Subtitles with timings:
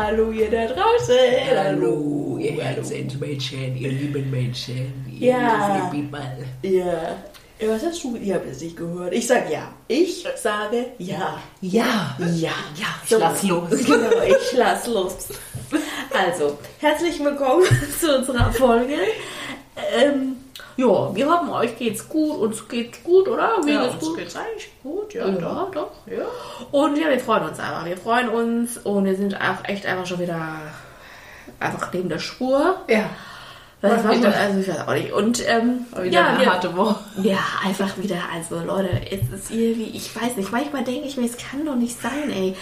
[0.00, 1.16] Hallo ihr da draußen.
[1.56, 5.90] Hallo, ihr Herzensmenschen, ihr lieben Menschen, ihr Ja.
[5.92, 6.20] People.
[6.62, 7.16] Ja.
[7.60, 8.14] Ja, Was hast du?
[8.14, 9.12] Ihr habt es nicht gehört.
[9.12, 9.72] Ich sage ja.
[9.88, 11.40] Ich sage ja.
[11.60, 12.54] Ja, Ja.
[12.76, 13.18] ja, ich So.
[13.18, 13.70] lass los.
[13.86, 15.16] Genau, ich lass los.
[16.16, 17.64] Also, herzlich willkommen
[18.00, 18.94] zu unserer Folge.
[20.00, 20.36] Ähm,
[20.78, 22.38] ja, wir hoffen, euch geht's gut.
[22.38, 23.58] Uns geht's gut, oder?
[23.64, 24.16] Mir Ja, geht's uns gut.
[24.18, 25.70] geht's eigentlich gut, ja, Ja, doch.
[25.72, 25.90] doch.
[26.06, 26.24] Ja.
[26.70, 27.84] Und ja, wir freuen uns einfach.
[27.84, 30.40] Wir freuen uns und wir sind auch echt einfach schon wieder
[31.60, 32.76] einfach neben der Spur.
[32.88, 33.10] Ja,
[33.80, 35.12] Das war schon, also ich weiß auch nicht.
[35.12, 36.96] Und ähm, wieder ja, eine wir, harte Woche.
[37.22, 41.26] ja, einfach wieder, also Leute, es ist irgendwie, ich weiß nicht, manchmal denke ich mir,
[41.26, 42.56] es kann doch nicht sein, ey.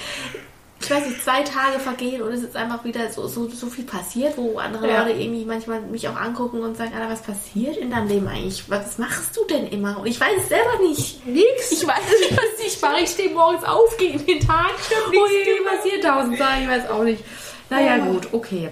[0.79, 3.85] Ich weiß nicht, zwei Tage vergehen und es ist einfach wieder so, so, so viel
[3.85, 5.03] passiert, wo andere Ja.
[5.05, 8.63] Leute irgendwie manchmal mich auch angucken und sagen, Alter, was passiert in deinem Leben eigentlich?
[8.69, 9.99] Was machst du denn immer?
[9.99, 11.27] Und ich weiß es selber nicht.
[11.27, 11.73] Nix.
[11.73, 13.01] Ich weiß nicht, was ich mache.
[13.03, 14.71] Ich stehe morgens auf, gehe in den Tag
[15.07, 16.63] und irgendwie passiert tausend Sachen.
[16.63, 17.25] Ich weiß auch nicht.
[17.71, 18.05] Naja, Ja.
[18.05, 18.69] gut, okay.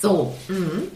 [0.00, 0.90] So, mhm.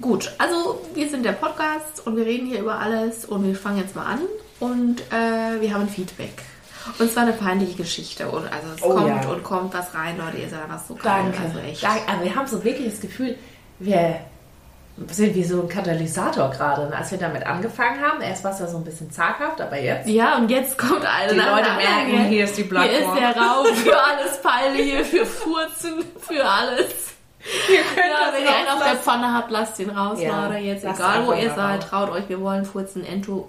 [0.00, 3.78] Gut, also wir sind der Podcast und wir reden hier über alles und wir fangen
[3.78, 4.20] jetzt mal an
[4.60, 6.42] und äh, wir haben Feedback.
[6.98, 9.28] Und zwar eine peinliche Geschichte und also es Oh kommt ja.
[9.30, 11.24] und kommt was rein, Leute, ihr seid einfach so geil.
[11.24, 11.38] Danke.
[11.42, 11.82] Also echt.
[11.82, 12.00] Danke.
[12.08, 13.36] Aber wir haben so wirklich das Gefühl,
[13.78, 14.16] wir
[15.08, 16.86] sind wie so ein Katalysator gerade.
[16.86, 19.78] Und als wir damit angefangen haben, erst war es ja so ein bisschen zaghaft, aber
[19.80, 20.08] jetzt.
[20.08, 23.16] Ja, und jetzt kommt eine Die Leute merken, hier ist die Hier ist Plattform.
[23.16, 26.92] der Raum für alles Peinliche, für Furzen, für alles.
[27.70, 28.96] Ihr könnt Ja, das wenn ihr einen auf der.
[28.96, 30.58] Pfanne habt, lasst ihn raus, Ja, Leute.
[30.60, 32.28] Jetzt egal, wo ihr seid, traut euch.
[32.28, 33.04] Wir wollen Furzen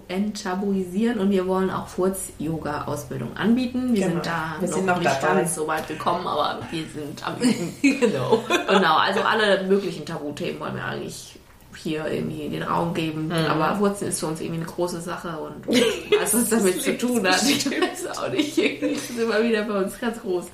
[0.08, 3.94] enttabuisieren und wir wollen auch Furz-Yoga-Ausbildung anbieten.
[3.94, 4.14] Wir Genau.
[4.14, 5.34] sind da Wir noch sind noch nicht dabei.
[5.40, 7.76] ganz so weit gekommen, aber wir sind am Üben.
[8.00, 8.42] genau.
[8.68, 11.38] genau, also alle möglichen Tabuthemen wollen wir eigentlich
[11.76, 13.26] hier irgendwie in den Raum geben.
[13.26, 13.32] Mhm.
[13.48, 15.66] Aber Furzen ist für uns irgendwie eine große Sache und
[16.20, 18.56] was es damit zu tun hat, ich weiß auch nicht.
[18.58, 20.46] Irgendwie ist es immer wieder bei uns ganz groß.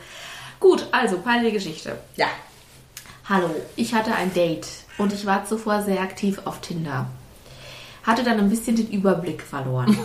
[0.58, 1.96] Gut, also peinliche Geschichte.
[2.16, 2.26] Ja.
[3.32, 4.66] Hallo, ich hatte ein Date
[4.98, 7.08] und ich war zuvor sehr aktiv auf Tinder.
[8.02, 9.96] Hatte dann ein bisschen den Überblick verloren.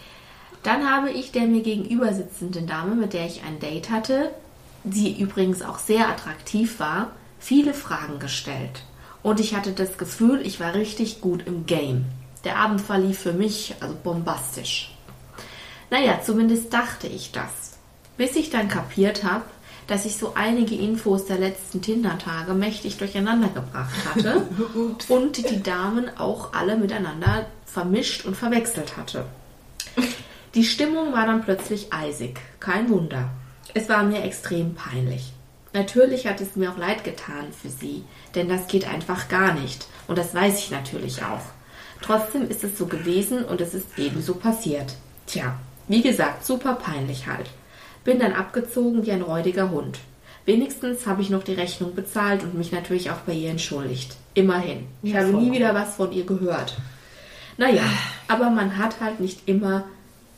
[0.62, 4.30] dann habe ich der mir gegenüber sitzenden Dame, mit der ich ein Date hatte,
[4.84, 7.10] die übrigens auch sehr attraktiv war,
[7.40, 8.84] viele Fragen gestellt.
[9.24, 12.04] Und ich hatte das Gefühl, ich war richtig gut im Game.
[12.44, 14.94] Der Abend verlief für mich also bombastisch.
[15.90, 17.78] Naja, zumindest dachte ich das.
[18.16, 19.42] Bis ich dann kapiert habe,
[19.86, 24.46] dass ich so einige Infos der letzten Tinder-Tage mächtig durcheinander gebracht hatte
[25.08, 29.26] und die Damen auch alle miteinander vermischt und verwechselt hatte.
[30.54, 32.40] Die Stimmung war dann plötzlich eisig.
[32.60, 33.30] Kein Wunder.
[33.74, 35.32] Es war mir extrem peinlich.
[35.72, 38.04] Natürlich hat es mir auch leid getan für sie,
[38.36, 39.86] denn das geht einfach gar nicht.
[40.06, 41.42] Und das weiß ich natürlich auch.
[42.00, 44.94] Trotzdem ist es so gewesen und es ist ebenso passiert.
[45.26, 45.58] Tja,
[45.88, 47.50] wie gesagt, super peinlich halt.
[48.04, 49.98] Bin dann abgezogen wie ein räudiger Hund.
[50.46, 54.14] Wenigstens habe ich noch die Rechnung bezahlt und mich natürlich auch bei ihr entschuldigt.
[54.34, 54.86] Immerhin.
[55.02, 56.74] Ich Ja, habe nie wieder was von ihr gehört.
[57.56, 57.82] Naja,
[58.28, 59.84] aber man hat halt nicht immer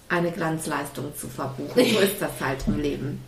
[0.09, 1.73] eine Glanzleistung zu verbuchen.
[1.75, 3.21] So ist das halt im Leben.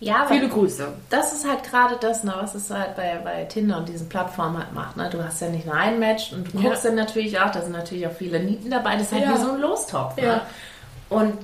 [0.00, 0.88] Ja, Viele Grüße.
[1.10, 4.56] das ist halt gerade das, ne, was es halt bei, bei Tinder und diesen Plattformen
[4.58, 4.96] halt macht.
[4.96, 5.08] Ne?
[5.10, 6.68] Du hast ja nicht nur ein Match und du Ja.
[6.70, 8.94] guckst dann natürlich auch, da sind natürlich auch viele Nieten dabei.
[8.94, 9.34] Das ist halt Ja.
[9.34, 10.16] wie so ein Lostopf.
[10.16, 10.22] Ne?
[10.24, 10.46] Ja.
[11.10, 11.34] Und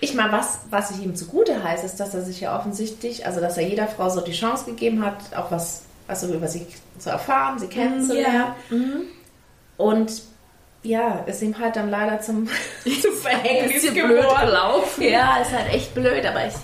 [0.00, 3.40] ich meine, was, was ich ihm zugute heißt, ist, dass er sich ja offensichtlich, also
[3.40, 6.66] dass er jeder Frau so die Chance gegeben hat, auch was also über sie
[6.98, 8.52] zu erfahren, sie kennenzulernen.
[9.76, 10.22] Und
[10.82, 12.46] ja, ist ihm halt dann leider zum,
[13.02, 14.46] zum Verhängnis Bisschen blöd geworden.
[14.46, 15.02] gelaufen.
[15.02, 16.54] Ja, ist halt echt blöd, aber ich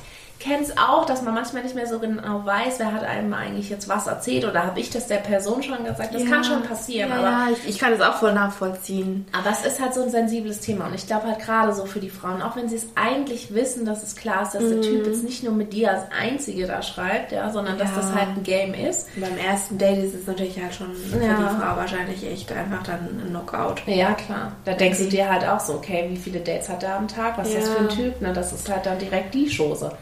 [0.43, 3.71] kenne es auch, dass man manchmal nicht mehr so genau weiß, wer hat einem eigentlich
[3.71, 6.15] jetzt was erzählt oder habe ich das der Person schon gesagt.
[6.15, 6.29] Das Ja.
[6.29, 9.27] kann schon passieren, Ja, aber, ja ich, ich kann es auch voll nachvollziehen.
[9.33, 12.01] aber es ist halt so ein sensibles Thema und ich glaube halt gerade so für
[12.01, 15.07] die Frauen, auch wenn sie es eigentlich wissen, dass es klar ist, dass der Typ
[15.07, 17.97] jetzt nicht nur mit dir als Einzige da schreibt, ja, sondern dass Mhm.
[17.97, 19.09] Das halt ein Game ist.
[19.21, 23.01] Beim ersten Date ist es natürlich halt schon für die Frau wahrscheinlich echt einfach dann
[23.01, 23.83] ein Knockout.
[23.87, 24.53] Ja, klar.
[24.65, 27.39] Da denkst du dir halt auch so, okay, wie viele Dates hat er am Tag?
[27.39, 28.21] Was ist das für ein Typ?
[28.23, 29.93] Ne, das ist halt dann direkt die Chose.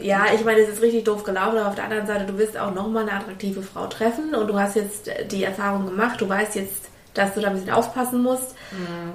[0.00, 2.56] Ja, ich meine, es ist richtig doof gelaufen, aber auf der anderen Seite, du wirst
[2.58, 6.54] auch nochmal eine attraktive Frau treffen und du hast jetzt die Erfahrung gemacht, du weißt
[6.56, 6.84] jetzt,
[7.14, 8.54] dass du da ein bisschen aufpassen musst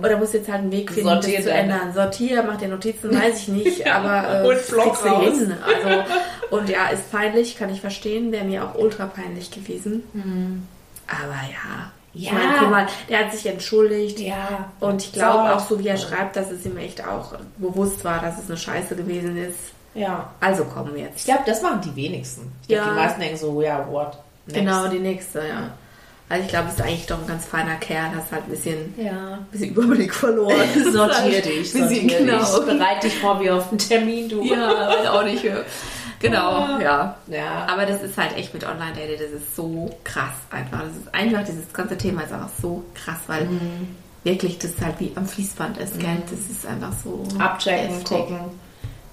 [0.02, 1.94] oder musst jetzt halt einen Weg finden, Sortier das zu ändern.
[1.94, 5.54] Sortier, mach dir Notizen, weiß ich nicht, aber äh, Block kriegst du hin.
[5.64, 6.04] Also,
[6.50, 10.04] und ja, ist peinlich, kann ich verstehen, wäre mir auch ultra peinlich gewesen.
[11.08, 11.92] Aber ja.
[12.14, 12.34] Ich Ja.
[12.34, 14.20] meine, guck mal, der hat sich entschuldigt.
[14.20, 14.72] Ja.
[14.80, 18.20] Und ich glaube auch, so wie er schreibt, dass es ihm echt auch bewusst war,
[18.20, 19.60] dass es eine Scheiße gewesen ist.
[19.94, 20.32] Ja.
[20.40, 21.26] Also kommen wir Ich jetzt.
[21.26, 22.52] glaube, das machen die wenigsten.
[22.62, 22.90] Ich glaube, Ja.
[22.92, 24.18] die meisten denken so, ja, what?
[24.48, 24.60] Next.
[24.60, 25.72] Genau, die nächste, ja.
[26.30, 28.94] Also ich glaube, es ist eigentlich doch ein ganz feiner Kerl, hast halt ein bisschen,
[28.98, 29.12] Ja.
[29.34, 30.56] ein bisschen Überblick verloren.
[30.92, 32.38] Sortier dich, sortier genau.
[32.40, 32.66] dich.
[32.66, 34.42] Bereit dich vor wie auf einen Termin, du.
[34.44, 35.44] Ja, weiß auch nicht.
[36.20, 37.18] Genau, ja.
[37.28, 37.66] Ja.
[37.68, 40.80] Aber das ist halt echt mit Online-Dating, das ist so krass einfach.
[40.84, 43.50] Das ist einfach, dieses ganze Thema ist einfach so krass, weil
[44.24, 46.18] wirklich das halt wie am Fließband ist, gell?
[46.30, 47.24] Das ist einfach so.
[47.40, 48.18] abchecken, heftig.
[48.18, 48.40] gucken,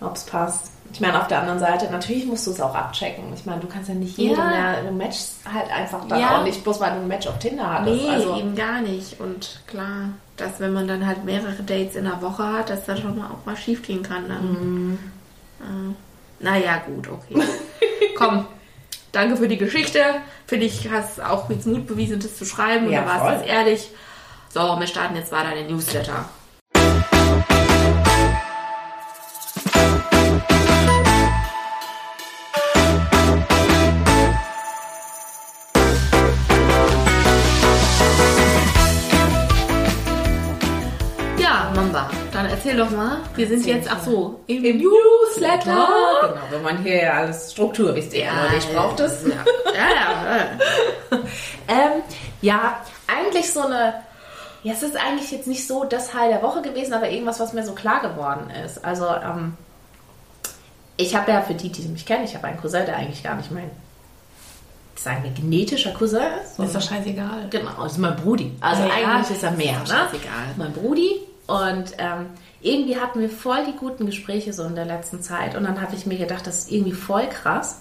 [0.00, 0.71] ob es passt.
[0.93, 3.25] Ich meine, auf der anderen Seite, natürlich musst du es auch abchecken.
[3.35, 4.81] Ich meine, du kannst ja nicht jedem, Ja.
[4.81, 6.39] du matchst halt einfach dann Ja.
[6.39, 8.03] auch nicht, bloß weil du ein Match auf Tinder hattest.
[8.03, 9.21] Nee, also, eben gar nicht.
[9.21, 10.09] Und klar,
[10.39, 13.27] dass wenn man dann halt mehrere Dates in der Woche hat, dass das schon mal
[13.27, 14.29] auch mal schief gehen kann.
[14.29, 14.99] Dann.
[15.61, 17.43] Äh, naja, gut, okay.
[18.17, 18.47] Komm,
[19.12, 20.00] danke für die Geschichte.
[20.47, 22.91] Finde ich, hast auch jetzt Mut bewiesen, das zu schreiben.
[22.91, 23.91] Ja, da warst du ehrlich.
[24.55, 26.25] So, wir starten jetzt weiter den Newsletter.
[42.69, 43.19] Erzähl doch mal.
[43.35, 45.65] Wir sind Erzähl jetzt, ach so, im, Newsletter.
[45.65, 49.25] Genau, wenn man hier ja alles Struktur richtig Ja, ja, ich brauche das.
[49.25, 49.44] Ja,
[49.75, 51.19] ja, ja.
[51.70, 52.03] Ähm,
[52.41, 53.94] ja, eigentlich so eine.
[54.62, 57.53] Ja, es ist eigentlich jetzt nicht so das Teil der Woche gewesen, aber irgendwas, was
[57.53, 58.82] mir so klar geworden ist.
[58.85, 59.55] Also, ähm,
[60.97, 63.37] ich habe ja für die, die mich kennen, ich habe einen Cousin, der eigentlich gar
[63.37, 63.71] nicht mein,
[64.97, 66.59] sagen wir, genetischer Cousin ist.
[66.59, 67.49] Ist doch scheißegal.
[67.50, 68.56] Genau, ist mein Brudi.
[68.61, 69.99] Also Ja, ja, eigentlich ist er mehr, ist ne?
[70.11, 70.55] scheißegal.
[70.56, 71.21] Mein Brudi.
[71.47, 75.55] Und ähm, irgendwie hatten wir voll die guten Gespräche so in der letzten Zeit.
[75.56, 77.81] Und dann habe ich mir gedacht, das ist irgendwie voll krass,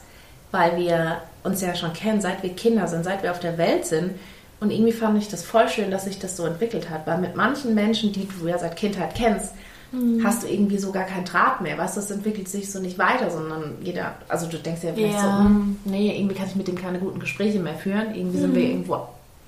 [0.51, 3.85] weil wir uns ja schon kennen, seit wir Kinder sind, seit wir auf der Welt
[3.85, 4.11] sind.
[4.59, 7.05] Und irgendwie fand ich das voll schön, dass sich das so entwickelt hat.
[7.07, 9.53] Weil mit manchen Menschen, die du ja seit Kindheit kennst,
[9.93, 10.21] Mhm.
[10.21, 11.77] hast du irgendwie so gar keinen Draht mehr.
[11.77, 15.13] Weißt du, das entwickelt sich so nicht weiter, sondern jeder, also du denkst ja vielleicht
[15.15, 15.21] Ja.
[15.21, 18.13] so, hm, nee, irgendwie kann ich mit dem keine guten Gespräche mehr führen.
[18.13, 18.69] Irgendwie sind wir Mhm.
[18.71, 18.95] irgendwo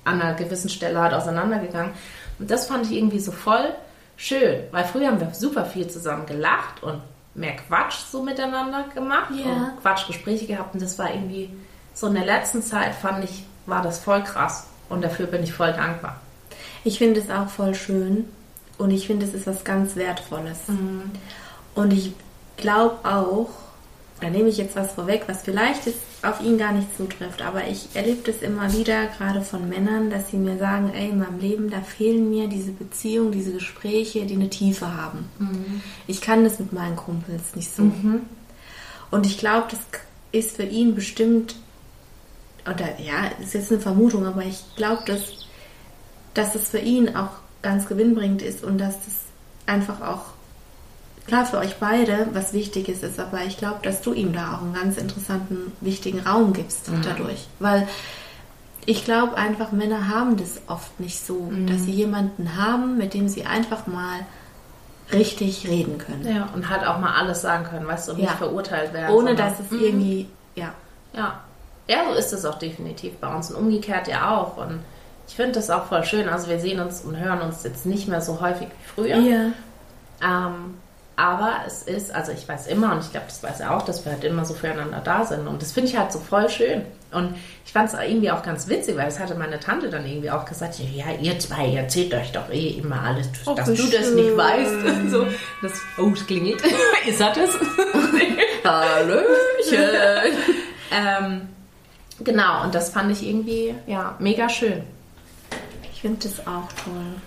[0.04, 1.92] an einer gewissen Stelle halt auseinandergegangen.
[2.38, 3.66] Und das fand ich irgendwie so voll
[4.20, 7.00] schön, weil früher haben wir super viel zusammen gelacht und
[7.34, 9.46] mehr Quatsch so miteinander gemacht Ja.
[9.46, 10.74] und Quatschgespräche gehabt.
[10.74, 11.48] Und das war irgendwie
[11.94, 14.66] so in der letzten Zeit fand ich, war das voll krass.
[14.88, 16.16] Und dafür bin ich voll dankbar.
[16.84, 18.28] Ich finde es auch voll schön
[18.78, 20.58] und ich finde, es ist was ganz Wertvolles.
[21.74, 22.12] Und ich
[22.56, 23.48] glaube auch,
[24.20, 27.66] da nehme ich jetzt was vorweg, was vielleicht jetzt auf ihn gar nicht zutrifft, aber
[27.66, 31.38] ich erlebe das immer wieder, gerade von Männern, dass sie mir sagen, ey, in meinem
[31.40, 35.30] Leben, da fehlen mir diese Beziehungen, diese Gespräche, die eine Tiefe haben.
[36.06, 37.84] Ich kann das mit meinen Kumpels nicht so.
[39.10, 39.80] Und ich glaube, das
[40.32, 41.56] ist für ihn bestimmt,
[42.66, 45.46] oder ja, ist jetzt eine Vermutung, aber ich glaube, dass,
[46.34, 47.30] dass es für ihn auch
[47.62, 49.14] ganz gewinnbringend ist und dass das
[49.66, 50.24] einfach auch
[51.30, 54.62] klar für euch beide was Wichtiges ist, aber ich glaube, dass du ihm da auch
[54.62, 57.46] einen ganz interessanten, wichtigen Raum gibst dadurch.
[57.60, 57.86] Weil
[58.84, 63.28] ich glaube einfach, Männer haben das oft nicht so, dass sie jemanden haben, mit dem
[63.28, 64.26] sie einfach mal
[65.12, 66.26] richtig reden können.
[66.26, 68.24] Ja, und halt auch mal alles sagen können, weißt du, und Ja.
[68.24, 69.14] nicht verurteilt werden.
[69.14, 70.72] Ohne dass es irgendwie, ja.
[71.12, 71.40] Ja.
[71.88, 74.56] Ja, so ist es auch definitiv bei uns und umgekehrt ja auch.
[74.56, 74.80] Und
[75.28, 76.28] ich finde das auch voll schön.
[76.28, 79.16] Also wir sehen uns und hören uns jetzt nicht mehr so häufig wie früher.
[79.16, 80.74] Ähm,
[81.20, 84.06] aber es ist, also ich weiß immer und ich glaube, das weiß er auch, dass
[84.06, 85.46] wir halt immer so füreinander da sind.
[85.46, 86.80] Und das finde ich halt so voll schön.
[87.12, 87.34] Und
[87.66, 90.46] ich fand es irgendwie auch ganz witzig, weil es hatte meine Tante dann irgendwie auch
[90.46, 93.82] gesagt, ja, ihr zwei, ihr erzählt euch doch eh immer alles, Oh, dass du das
[94.06, 94.14] schön.
[94.14, 94.72] nicht weißt.
[94.86, 95.26] Und so.
[95.60, 96.62] Das, oh, es klingelt.
[97.06, 97.50] ist das das?
[98.64, 100.38] Hallöchen.
[100.90, 101.48] ähm,
[102.20, 104.84] genau, und das fand ich irgendwie, ja, mega schön.
[105.92, 107.20] Ich finde das auch toll.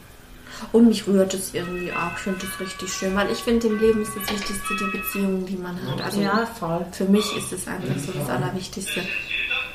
[0.71, 2.15] Und mich rührt es irgendwie auch.
[2.17, 5.45] Ich finde das richtig schön, weil ich finde, im Leben ist das Wichtigste die Beziehung,
[5.45, 6.03] die man hat.
[6.05, 6.85] Also Ja, voll.
[6.91, 9.01] für mich ist es einfach so das Allerwichtigste.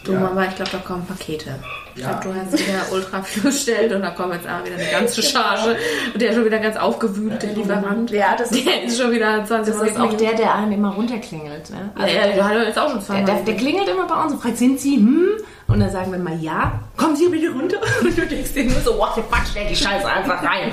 [0.04, 1.59] Du Mama, ich glaube, da kommen Pakete.
[1.97, 4.90] Ich glaube, du hast wieder ultra viel bestellt und da kommt jetzt auch wieder eine
[4.90, 5.76] ganze Charge.
[6.14, 8.11] Und der ist schon wieder ganz aufgewühlt, der Lieferant.
[8.12, 10.95] Ja, das ist- der ist schon wieder 20 Das ist auch der, der einem immer
[10.95, 11.71] runterklingelt.
[11.71, 11.90] Ne?
[11.99, 13.25] Ja, ja, der hat er jetzt auch schon Der, zweimal.
[13.26, 15.28] der, der klingelt immer bei uns und fragt, sind Sie, hm?
[15.69, 16.81] Und dann sagen wir mal, ja.
[16.97, 17.77] Kommen Sie bitte runter.
[18.01, 20.73] Und du denkst dir nur so, what the fuck, stell die Scheiße einfach rein.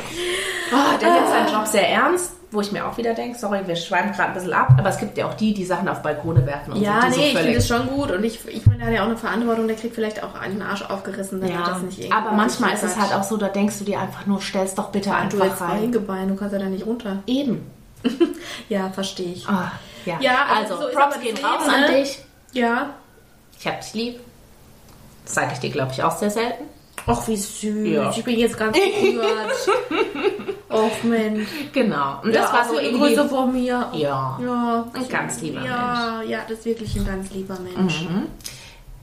[0.72, 3.75] Oh, der nimmt seinen Job sehr ernst, wo ich mir auch wieder denke, sorry, wir
[3.75, 6.46] schweifen gerade ein bisschen ab, aber es gibt ja auch die, die Sachen auf Balkone
[6.46, 8.88] werfen und Ja, so, nee, ich finde es schon gut und ich, ich meine, der
[8.88, 11.66] hat ja auch eine Verantwortung, der kriegt vielleicht auch einen Arsch aufgerissen, wenn er ja,
[11.66, 14.25] das nicht irgendwie aber manchmal ist es halt auch so, da denkst du dir einfach
[14.25, 15.84] nur, stell's doch bitte du einfach jetzt rein.
[15.84, 17.18] Eingebein, du kannst ja da nicht runter.
[17.28, 17.70] Eben.
[18.70, 19.48] Ja, verstehe ich.
[19.48, 19.72] Ah,
[20.06, 20.18] ja.
[20.20, 21.92] Ja, also also, so Props gehen raus an ne?
[21.92, 22.20] dich.
[22.54, 22.92] Ja.
[23.60, 24.20] Ich hab dich lieb.
[25.25, 26.63] Das sage ich dir, glaube ich, auch sehr selten.
[27.08, 27.88] Ach, wie süß.
[27.88, 28.10] Ja.
[28.10, 29.70] Ich bin jetzt ganz gerührt.
[30.72, 31.48] Och, Mensch.
[31.72, 32.22] Genau.
[32.24, 33.15] Und das ja, war so also irgendwie...
[33.15, 33.89] Grüße von mir.
[33.94, 34.39] Ja.
[34.41, 34.88] Ja.
[34.94, 38.08] Ein ganz lieber ja, Ja, das ist wirklich ein ganz lieber Mensch.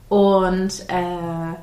[0.09, 1.55] Und äh,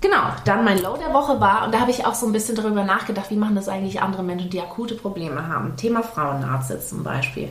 [0.00, 2.54] genau, dann mein Low der Woche war, und da habe ich auch so ein bisschen
[2.54, 5.74] darüber nachgedacht, wie machen das eigentlich andere Menschen, die akute Probleme haben.
[5.76, 7.48] Thema Frauenarzt jetzt zum Beispiel.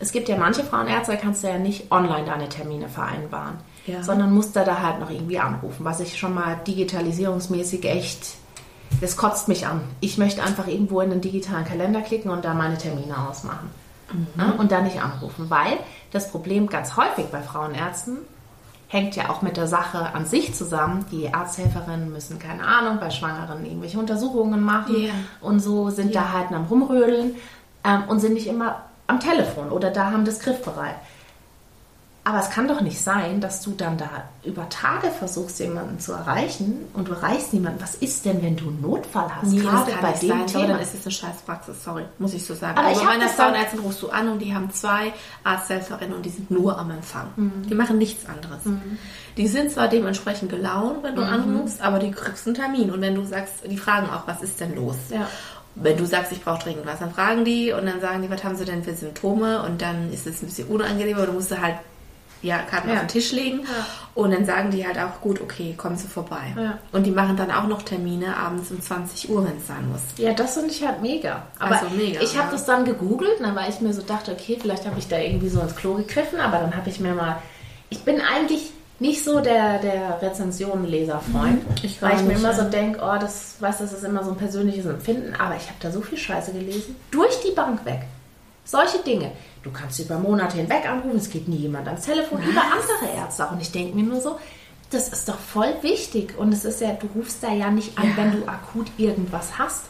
[0.00, 4.02] es gibt ja manche Frauenärzte, da kannst du ja nicht online deine Termine vereinbaren, Ja.
[4.02, 8.34] sondern musst da, da halt noch irgendwie anrufen, was ich schon mal digitalisierungsmäßig echt,
[9.00, 9.80] das kotzt mich an.
[10.00, 13.70] Ich möchte einfach irgendwo in den digitalen Kalender klicken und da meine Termine ausmachen.
[14.36, 14.54] Ne?
[14.58, 15.78] Und da nicht anrufen, weil
[16.12, 18.18] das Problem ganz häufig bei Frauenärzten
[18.88, 21.06] hängt ja auch mit der Sache an sich zusammen.
[21.10, 25.12] Die Arzthelferinnen müssen, keine Ahnung, bei Schwangeren irgendwelche Untersuchungen machen Ja.
[25.40, 27.36] und so sind da halt am Rumrödeln
[27.84, 30.94] ähm, und sind nicht immer am Telefon oder da haben das griffbereit.
[32.24, 34.08] Aber es kann doch nicht sein, dass du dann da
[34.44, 37.82] über Tage versuchst, jemanden zu erreichen und du erreichst niemanden.
[37.82, 39.48] Was ist denn, wenn du einen Notfall hast?
[39.50, 40.66] Nee, Gerade das kann bei nicht dem sein, Thema.
[40.68, 42.78] dann ist es eine Scheißpraxis, sorry, muss ich so sagen.
[42.78, 45.12] Aber Aber, ich bei meiner Frauenärztin rufst du an und die haben zwei
[45.42, 47.26] Arzthelferinnen und die sind nur am Empfang.
[47.34, 47.62] Mhm.
[47.68, 48.60] Die machen nichts anderes.
[49.36, 51.28] Die sind zwar dementsprechend gelaunt, wenn du Mhm.
[51.28, 52.92] anrufst, aber die kriegst einen Termin.
[52.92, 54.94] Und wenn du sagst, die fragen auch, was ist denn los?
[55.10, 55.26] Ja.
[55.74, 58.44] Wenn du sagst, ich brauche dringend was, dann fragen die und dann sagen die, was
[58.44, 59.62] haben sie denn für Symptome?
[59.62, 61.76] Und dann ist es ein bisschen unangenehm, aber du musst halt
[62.42, 62.94] ja, Karten Ja.
[62.94, 63.60] auf den Tisch legen.
[64.14, 66.52] Und dann sagen die halt auch, gut, okay, kommen sie vorbei.
[66.56, 66.78] Ja.
[66.92, 70.00] Und die machen dann auch noch Termine abends um 20 Uhr, wenn es sein muss.
[70.18, 71.42] Ja, das finde ich halt mega.
[71.58, 72.52] Aber Also mega, ich habe ja.
[72.52, 75.48] das dann gegoogelt, ne, weil ich mir so dachte, okay, vielleicht habe ich da irgendwie
[75.48, 77.36] so ins Klo gegriffen, aber dann habe ich mir mal.
[77.90, 81.74] Ich bin eigentlich nicht so der, der Rezensionenleserfreund, Mhm.
[81.82, 82.54] Ich weil ich mir immer ja.
[82.54, 85.76] so denke, oh, das, weißt, das ist immer so ein persönliches Empfinden, aber ich habe
[85.80, 88.02] da so viel Scheiße gelesen, durch die Bank weg.
[88.64, 89.32] Solche Dinge.
[89.62, 93.46] Du kannst über Monate hinweg anrufen, es geht nie jemand ans Telefon, über andere Ärzte
[93.46, 93.52] auch.
[93.52, 94.38] Und ich denke mir nur so,
[94.90, 96.36] das ist doch voll wichtig.
[96.36, 98.16] Und es ist ja, du rufst da ja nicht an, Ja.
[98.16, 99.84] wenn du akut irgendwas hast.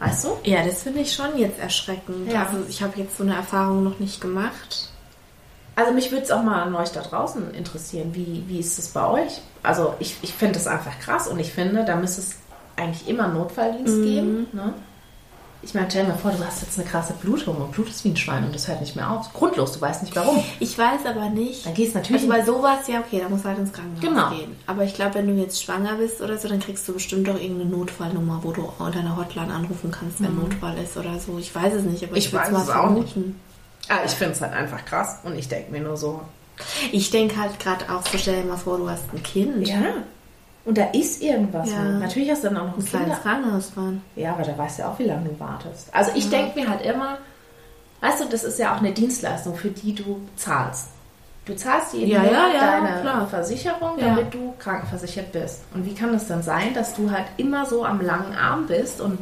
[0.00, 0.28] Weißt du?
[0.44, 2.32] Ja, das finde ich schon jetzt erschreckend.
[2.32, 2.46] Ja.
[2.46, 4.88] Also ich habe jetzt so eine Erfahrung noch nicht gemacht.
[5.76, 8.10] Also mich würde es auch mal an euch da draußen interessieren.
[8.14, 9.40] Wie, wie ist es bei euch?
[9.62, 12.36] Also ich, ich finde das einfach krass und ich finde, da müsste es
[12.76, 14.46] eigentlich immer Notfalldienst geben.
[14.52, 14.72] Ne?
[15.64, 18.08] Ich meine, stell dir mal vor, du hast jetzt eine krasse Blutung und blutest wie
[18.08, 19.32] ein Schwein und das hört nicht mehr auf.
[19.32, 20.42] Grundlos, du weißt nicht warum.
[20.58, 21.64] Ich weiß aber nicht.
[21.64, 22.22] Dann gehst du natürlich...
[22.30, 24.30] Also bei sowas, ja, okay, da muss halt ins Krankenhaus Genau.
[24.30, 24.56] gehen.
[24.66, 27.36] Aber ich glaube, wenn du jetzt schwanger bist oder so, dann kriegst du bestimmt doch
[27.40, 31.38] irgendeine Notfallnummer, wo du unter einer Hotline anrufen kannst, wenn Notfall ist oder so.
[31.38, 32.18] Ich weiß es nicht, aber Mhm.
[32.18, 33.14] Ich ich, weiß mal es auch nicht.
[33.88, 36.20] ah, ich finde es halt einfach krass und ich denke mir nur so...
[36.90, 39.66] Ich denke halt gerade auch so, stell dir mal vor, du hast ein Kind.
[39.66, 39.80] Ja,
[40.64, 41.70] und da ist irgendwas.
[41.70, 41.82] Ja.
[41.82, 44.02] Natürlich hast du dann auch noch ein ins Krankenhaus fahren.
[44.16, 45.88] Ja, aber da weißt du ja auch, wie lange du wartest.
[45.92, 47.18] Also ich denke mir halt immer,
[48.00, 50.88] weißt du, das ist ja auch eine Dienstleistung, für die du zahlst.
[51.44, 53.26] Du zahlst jeden Ja, Monat ja, ja, deine klar.
[53.26, 54.06] Versicherung, Ja.
[54.14, 55.62] damit du krankenversichert bist.
[55.74, 59.00] Und wie kann es dann sein, dass du halt immer so am langen Arm bist
[59.00, 59.18] und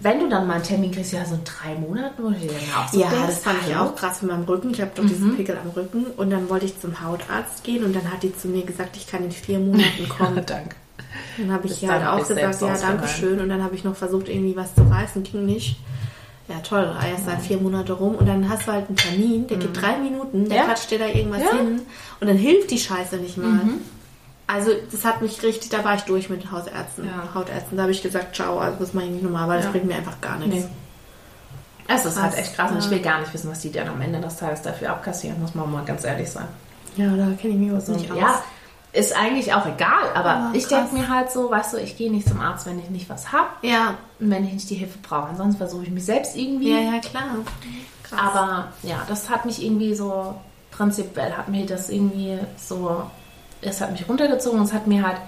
[0.00, 2.48] wenn du dann mal einen Termin kriegst, ja, so in drei Monaten, wo du dir
[2.48, 4.70] dann auch so Ja, denkst, das fand ich auch krass mit meinem Rücken.
[4.70, 5.08] Ich habe doch Mhm.
[5.08, 8.34] diesen Pickel am Rücken und dann wollte ich zum Hautarzt gehen und dann hat die
[8.36, 10.42] zu mir gesagt, ich kann in vier Monaten kommen.
[10.46, 10.76] Danke.
[11.38, 13.40] Dann habe ich dann halt auch ich gesagt, ja, danke schön.
[13.40, 15.76] Und dann habe ich noch versucht, irgendwie was zu reißen, ging nicht.
[16.48, 19.58] Ja, toll, erst seit vier Monate rum und dann hast du halt einen Termin, der
[19.58, 20.54] geht drei Minuten, der Mhm.
[20.58, 20.64] Ja.
[20.64, 21.52] klatscht dir da irgendwas Ja.
[21.54, 21.66] Mhm.
[21.66, 21.80] hin
[22.20, 23.60] und dann hilft die Scheiße nicht mal.
[24.46, 27.06] Also das hat mich richtig, da war ich durch mit Hausärzten.
[27.06, 27.34] Ja.
[27.34, 27.76] Hautärzten.
[27.76, 29.70] Da habe ich gesagt, ciao, also das mache ich nicht nochmal, weil das Ja.
[29.70, 30.54] bringt mir einfach gar nichts.
[30.66, 30.70] Nee.
[31.88, 34.00] Es ist halt echt krass und ich will gar nicht wissen, was die dann am
[34.00, 36.46] Ende des Tages dafür abkassieren, muss man mal ganz ehrlich sein.
[36.96, 38.18] Ja, da kenne ich mich überhaupt So, nicht aus.
[38.18, 38.42] ja,
[38.92, 42.10] ist eigentlich auch egal, aber Ah, ich denke mir halt so, weißt du, ich gehe
[42.10, 44.98] nicht zum Arzt, wenn ich nicht was habe Ja, und wenn ich nicht die Hilfe
[44.98, 45.28] brauche.
[45.30, 46.70] Ansonsten versuche ich mich selbst irgendwie.
[46.72, 47.24] ja, ja, klar.
[48.04, 48.20] Krass.
[48.20, 50.34] Aber ja, das hat mich irgendwie so,
[50.70, 53.02] prinzipiell hat mir das irgendwie so,
[53.62, 55.18] es hat mich runtergezogen und es hat mir halt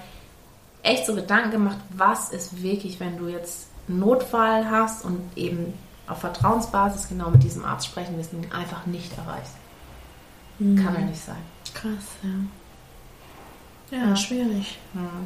[0.82, 5.72] echt so Gedanken gemacht, was ist wirklich, wenn du jetzt einen Notfall hast und eben
[6.06, 9.54] auf Vertrauensbasis genau mit diesem Arzt sprechen willst und ihn einfach nicht erreichst.
[10.58, 11.36] Kann ja nicht sein.
[11.72, 12.28] Krass, ja.
[13.98, 14.16] Ja, Ja.
[14.16, 14.78] schwierig.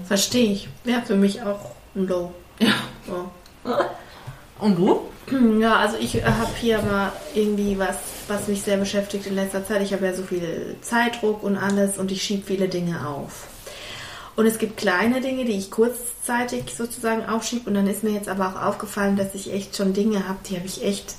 [0.05, 0.69] Verstehe ich.
[0.85, 1.61] Ja, für mich auch
[1.95, 2.33] ein Low.
[2.61, 2.73] Ja.
[3.07, 3.31] So.
[4.59, 5.01] Und du?
[5.61, 7.97] Ja, also ich habe hier mal irgendwie was,
[8.29, 9.83] was mich sehr beschäftigt in letzter Zeit.
[9.83, 13.47] Ich habe ja so viel Zeitdruck und alles und ich schiebe viele Dinge auf.
[14.37, 17.69] Und es gibt kleine Dinge, die ich kurzzeitig sozusagen aufschiebe.
[17.69, 20.57] Und dann ist mir jetzt aber auch aufgefallen, dass ich echt schon Dinge habe, die
[20.57, 21.17] habe ich echt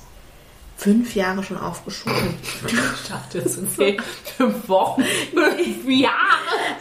[0.76, 2.16] fünf Jahre schon aufgeschoben.
[2.66, 3.98] Ich dachte jetzt, okay,
[4.36, 5.02] fünf Wochen,
[5.34, 6.14] fünf Jahre.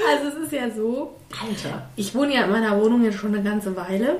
[0.09, 1.89] Also es ist ja so, Alter.
[1.95, 4.17] ich wohne ja in meiner Wohnung jetzt schon eine ganze Weile.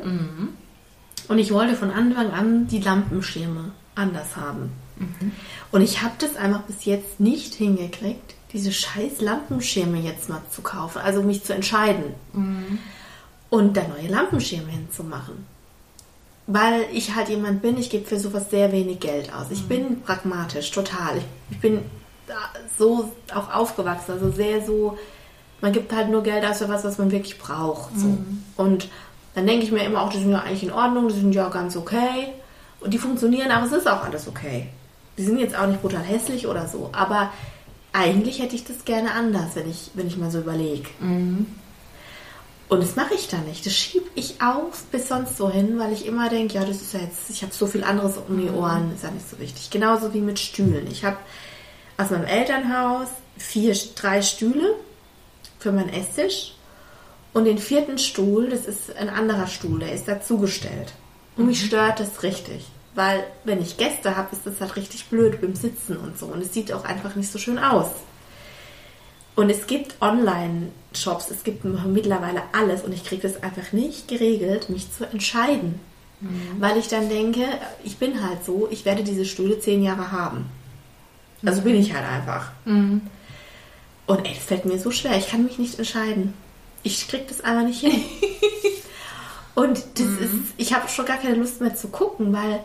[1.29, 4.71] Und ich wollte von Anfang an die Lampenschirme anders haben.
[5.71, 10.62] Und ich habe das einfach bis jetzt nicht hingekriegt, diese scheiß Lampenschirme jetzt mal zu
[10.62, 11.00] kaufen.
[11.00, 12.15] Also mich zu entscheiden.
[13.50, 15.45] Und da neue Lampenschirme hinzumachen.
[16.48, 19.48] Weil ich halt jemand bin, ich gebe für sowas sehr wenig Geld aus.
[19.51, 21.21] Ich bin pragmatisch, total.
[21.51, 21.81] Ich, bin
[22.77, 24.98] so auch aufgewachsen, also sehr so,
[25.62, 27.91] man gibt halt nur Geld aus für was, was man wirklich braucht.
[27.95, 28.17] So.
[28.57, 28.89] Und
[29.39, 31.48] dann denke ich mir immer auch, die sind ja eigentlich in Ordnung, die sind ja
[31.48, 32.27] ganz okay.
[32.81, 34.67] Und die funktionieren, aber es ist auch alles okay.
[35.17, 37.31] die sind jetzt auch nicht brutal hässlich oder so, aber
[37.91, 40.89] eigentlich hätte ich das gerne anders, wenn ich, wenn ich mal so überlege.
[41.00, 41.46] Mhm.
[42.69, 43.65] Und das mache ich dann nicht.
[43.65, 46.93] Das schiebe ich auf bis sonst so hin, weil ich immer denke, ja, das ist
[46.93, 49.69] ja jetzt, ich habe so viel anderes um die Ohren, ist ja nicht so wichtig.
[49.72, 50.86] Genauso wie mit Stühlen.
[50.91, 51.17] Ich habe
[51.98, 54.75] aus meinem Elternhaus vier, drei Stühle
[55.58, 56.53] für meinen Esstisch
[57.33, 60.93] und den vierten Stuhl, das ist ein anderer Stuhl, der ist dazugestellt.
[61.38, 62.65] Und mich stört das richtig.
[62.95, 66.25] Weil wenn ich Gäste habe, ist das halt richtig blöd beim Sitzen und so.
[66.25, 67.88] Und es sieht auch einfach nicht so schön aus.
[69.36, 74.69] Und es gibt Online-Shops, es gibt mittlerweile alles und ich kriege das einfach nicht geregelt,
[74.69, 75.79] mich zu entscheiden.
[76.59, 77.45] Weil ich dann denke,
[77.86, 80.48] ich bin halt so, ich werde diese Stühle zehn Jahre haben.
[81.45, 82.51] Also bin ich halt einfach.
[82.65, 83.03] Mhm.
[84.05, 86.33] Und ey, das fällt mir so schwer, ich kann mich nicht entscheiden.
[86.83, 88.03] Ich krieg das einfach nicht hin.
[89.55, 92.62] und das ist, ich habe schon gar keine Lust mehr zu gucken, weil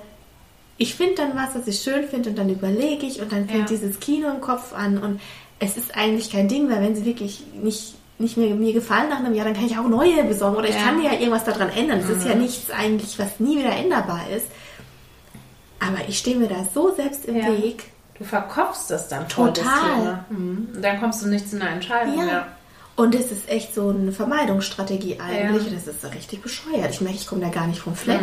[0.79, 3.71] ich finde dann was, was ich schön finde und dann überlege ich und dann fängt
[3.71, 3.77] Ja.
[3.77, 5.21] dieses Kino im Kopf an und
[5.61, 9.19] es ist eigentlich kein Ding, weil wenn sie wirklich nicht, nicht mehr mir gefallen nach
[9.21, 10.83] einem Jahr, dann kann ich auch neue besorgen oder ich Ja.
[10.83, 12.01] kann ja irgendwas daran ändern.
[12.01, 14.47] Das ist ja nichts eigentlich, was nie wieder änderbar ist.
[15.81, 17.47] Aber ich stehe mir da so selbst im Ja.
[17.49, 17.85] Weg.
[18.19, 19.55] Du verkopfst das dann Total.
[19.65, 20.25] Thema.
[20.31, 20.69] Mhm.
[20.75, 22.19] Und dann kommst du nicht zu einer Entscheidung.
[22.19, 22.27] Ja.
[22.27, 22.47] Ja.
[22.97, 25.67] Und es ist echt so eine Vermeidungsstrategie eigentlich.
[25.67, 25.73] Ja.
[25.75, 26.91] Das ist so richtig bescheuert.
[26.91, 28.21] Ich merke, ich komme da gar nicht vom Fleck.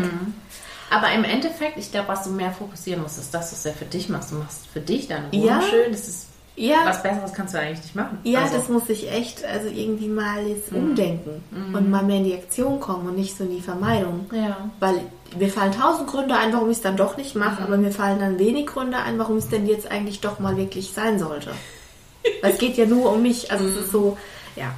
[0.90, 3.75] Aber im Endeffekt, ich glaube, was du mehr fokussieren musst, ist das, was du ja
[3.75, 4.32] für dich machst.
[4.32, 5.62] Du machst für dich deine Wohnung Ja.
[5.62, 5.92] schön.
[5.92, 8.20] Das ist Ja, was Besseres kannst du eigentlich nicht machen.
[8.24, 11.42] ja Also, das muss ich echt also irgendwie mal jetzt umdenken
[11.74, 14.30] und mal mehr in die Aktion kommen und nicht so in die Vermeidung.
[14.34, 14.70] Ja.
[14.80, 15.01] Weil
[15.38, 18.20] mir fallen tausend Gründe ein, warum ich es dann doch nicht mache, aber mir fallen
[18.20, 21.51] dann wenig Gründe ein, warum es denn jetzt eigentlich doch mal wirklich sein sollte.
[22.42, 24.18] Weil es geht ja nur um mich, also es ist so,
[24.55, 24.74] ja.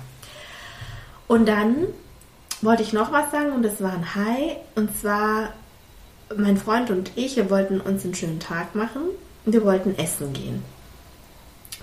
[1.27, 1.87] Und dann
[2.61, 4.55] wollte ich noch was sagen und das war ein Hi.
[4.75, 5.49] Und zwar,
[6.35, 9.01] mein Freund und ich, wir wollten uns einen schönen Tag machen
[9.45, 10.63] und wir wollten essen gehen.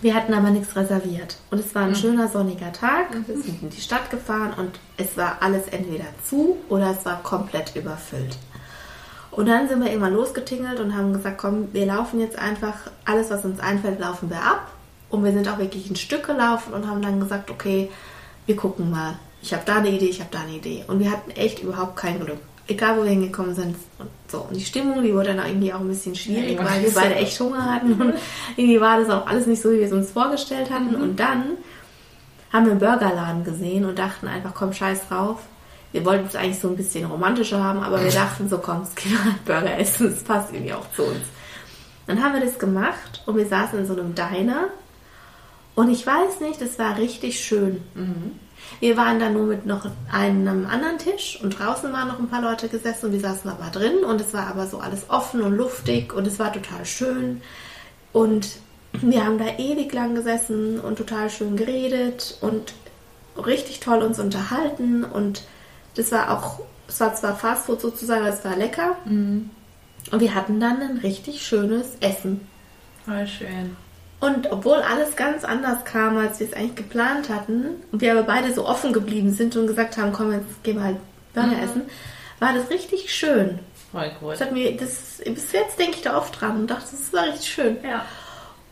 [0.03, 1.37] Wir hatten aber nichts reserviert.
[1.51, 3.09] Und es war ein schöner sonniger Tag.
[3.27, 7.23] Wir sind in die Stadt gefahren und es war alles entweder zu oder es war
[7.23, 8.39] komplett überfüllt.
[9.31, 12.75] Und dann sind wir irgendwann losgetingelt und haben gesagt, komm, wir laufen jetzt einfach,
[13.05, 14.73] alles was uns einfällt, laufen wir ab.
[15.11, 17.91] Und wir sind auch wirklich ein Stück gelaufen und haben dann gesagt, okay,
[18.47, 19.19] wir gucken mal.
[19.43, 20.85] Ich habe da eine Idee, ich habe da eine Idee.
[20.87, 22.39] Und wir hatten echt überhaupt kein Glück.
[22.69, 23.75] Egal, wo wir hingekommen sind.
[23.99, 24.43] Und so.
[24.43, 27.17] Und die Stimmung, die wurde dann irgendwie auch ein bisschen schwierig, Ja, weil wir beide
[27.17, 27.93] echt Hunger hatten.
[28.01, 28.15] Und
[28.57, 30.95] irgendwie war das auch alles nicht so, wie wir es uns vorgestellt hatten.
[30.95, 31.57] Und dann
[32.53, 35.41] haben wir einen Burgerladen gesehen und dachten einfach, komm, scheiß drauf.
[35.93, 38.95] Wir wollten es eigentlich so ein bisschen romantischer haben, aber wir dachten so, komm, es
[38.95, 41.25] geht halt Burger essen, das passt irgendwie auch zu uns.
[42.07, 44.69] Dann haben wir das gemacht und wir saßen in so einem Diner
[45.75, 47.83] und ich weiß nicht, das war richtig schön.
[48.81, 52.43] Wir waren da nur mit noch einem anderen Tisch und draußen waren noch ein paar
[52.43, 55.57] Leute gesessen und wir saßen aber drin und es war aber so alles offen und
[55.57, 57.43] luftig und es war total schön
[58.13, 58.49] und
[58.93, 62.75] wir haben da ewig lang gesessen und total schön geredet und
[63.37, 65.45] richtig toll uns unterhalten und
[65.95, 68.97] das war auch, es war zwar Fastfood sozusagen, aber es war lecker
[70.11, 72.47] und wir hatten dann ein richtig schönes Essen.
[73.05, 73.77] Voll schön.
[74.21, 78.23] Und obwohl alles ganz anders kam, als wir es eigentlich geplant hatten, und wir aber
[78.25, 80.97] beide so offen geblieben sind und gesagt haben, komm, jetzt gehen wir halt
[81.35, 81.83] Burger essen,
[82.39, 83.59] war das richtig schön.
[83.93, 84.33] Voll gut.
[84.35, 87.25] Das hat mir, das, bis jetzt denke ich da oft dran und dachte, das war
[87.29, 87.77] richtig schön.
[87.83, 88.05] Ja.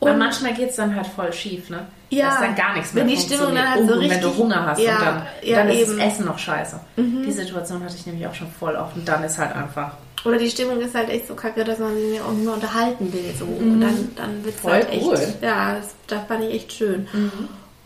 [0.01, 1.87] Und- Und manchmal geht es dann halt voll schief, ne?
[2.11, 4.09] Ja, Dass dann gar nichts mehr wenn die Stimmung dann halt so Oh, und wenn
[4.21, 5.93] du richtig- Hunger hast Ja, und dann, ja, dann ist eben.
[5.95, 5.99] Mhm.
[5.99, 6.81] das Essen noch scheiße.
[6.97, 9.93] Die Situation hatte ich nämlich auch schon voll oft und dann ist halt einfach
[10.25, 13.33] Oder die Stimmung ist halt echt so kacke, dass man sich auch nur unterhalten will.
[13.39, 13.45] So.
[13.45, 15.05] Und dann, dann wird es halt echt.
[15.07, 15.35] cool.
[15.41, 17.07] Ja, das, das fand ich echt schön.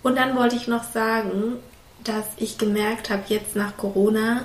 [0.03, 1.57] Und dann wollte ich noch sagen,
[2.05, 4.45] dass ich gemerkt habe, jetzt nach Corona,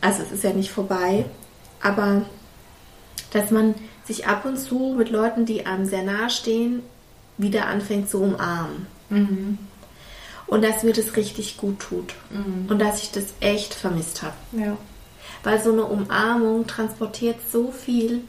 [0.00, 1.24] also es ist ja nicht vorbei,
[1.82, 2.22] aber
[3.32, 6.82] dass man sich ab und zu mit Leuten, die einem sehr nahe stehen,
[7.36, 8.86] wieder anfängt zu umarmen.
[10.46, 12.14] Und dass mir das richtig gut tut.
[12.68, 14.34] Und dass ich das echt vermisst habe.
[14.52, 14.76] ja.
[15.42, 18.22] Weil so eine Umarmung transportiert so viel.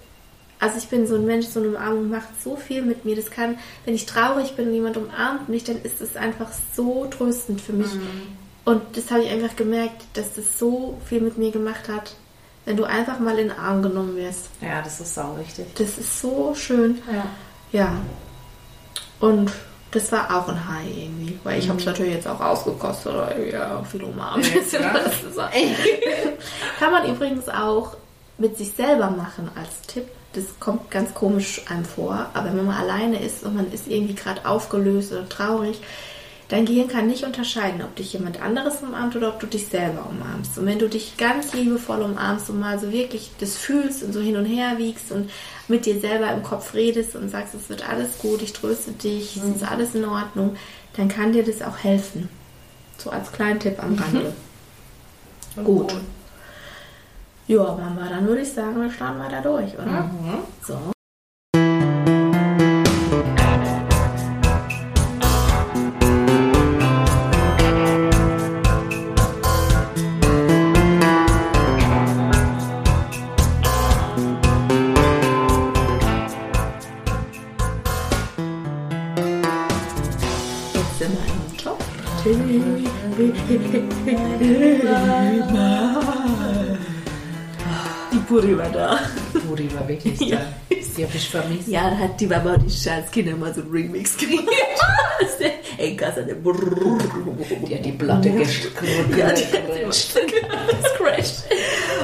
[0.60, 3.16] Also ich bin so ein Mensch, so eine Umarmung macht so viel mit mir.
[3.16, 7.06] Das kann, wenn ich traurig bin und jemand umarmt mich, dann ist es einfach so
[7.06, 7.90] tröstend für mich.
[8.66, 12.16] Und das habe ich einfach gemerkt, dass das so viel mit mir gemacht hat,
[12.66, 14.50] wenn du einfach mal in den Arm genommen wirst.
[14.62, 15.66] ja, das ist sau wichtig.
[15.76, 17.02] Das ist so schön.
[17.12, 17.26] Ja.
[17.72, 17.94] Ja.
[19.20, 19.52] Und
[19.92, 21.40] das war auch ein High irgendwie.
[21.44, 24.46] Weil ich habe es natürlich jetzt auch ausgekostet oder ja, viel umarmt.
[24.72, 24.92] Ja,
[25.34, 25.42] so-
[26.80, 27.96] Kann man übrigens auch
[28.38, 30.06] mit sich selber machen als Tipp.
[30.34, 34.14] Das kommt ganz komisch einem vor, aber wenn man alleine ist und man ist irgendwie
[34.14, 35.80] gerade aufgelöst oder traurig,
[36.50, 40.08] Dein Gehirn kann nicht unterscheiden, ob dich jemand anderes umarmt oder ob du dich selber
[40.10, 40.58] umarmst.
[40.58, 44.20] Und wenn du dich ganz liebevoll umarmst und mal so wirklich das fühlst und so
[44.20, 45.30] hin und her wiegst und
[45.68, 49.38] mit dir selber im Kopf redest und sagst, es wird alles gut, ich tröste dich,
[49.38, 50.56] es ist alles in Ordnung,
[50.98, 52.30] dann kann dir das auch helfen.
[52.98, 54.34] So als kleinen Tipp am Rande.
[55.64, 55.94] Gut.
[57.48, 60.04] Ja, Mama, dann würde ich sagen, wir starten weiter durch, oder?
[60.04, 60.40] Mhm.
[60.66, 60.80] So.
[88.42, 89.00] Die Puri war da.
[89.48, 90.38] Puri war wirklich da.
[90.96, 91.68] Sie hab ich vermisst.
[91.68, 94.46] Ja, da hat die Mama und die Scherzkinder mal so einen Remix gemacht.
[95.78, 99.18] Ey, Casa de Die hat die Platte gescratcht.
[99.18, 101.44] Ja, die hat gescratcht.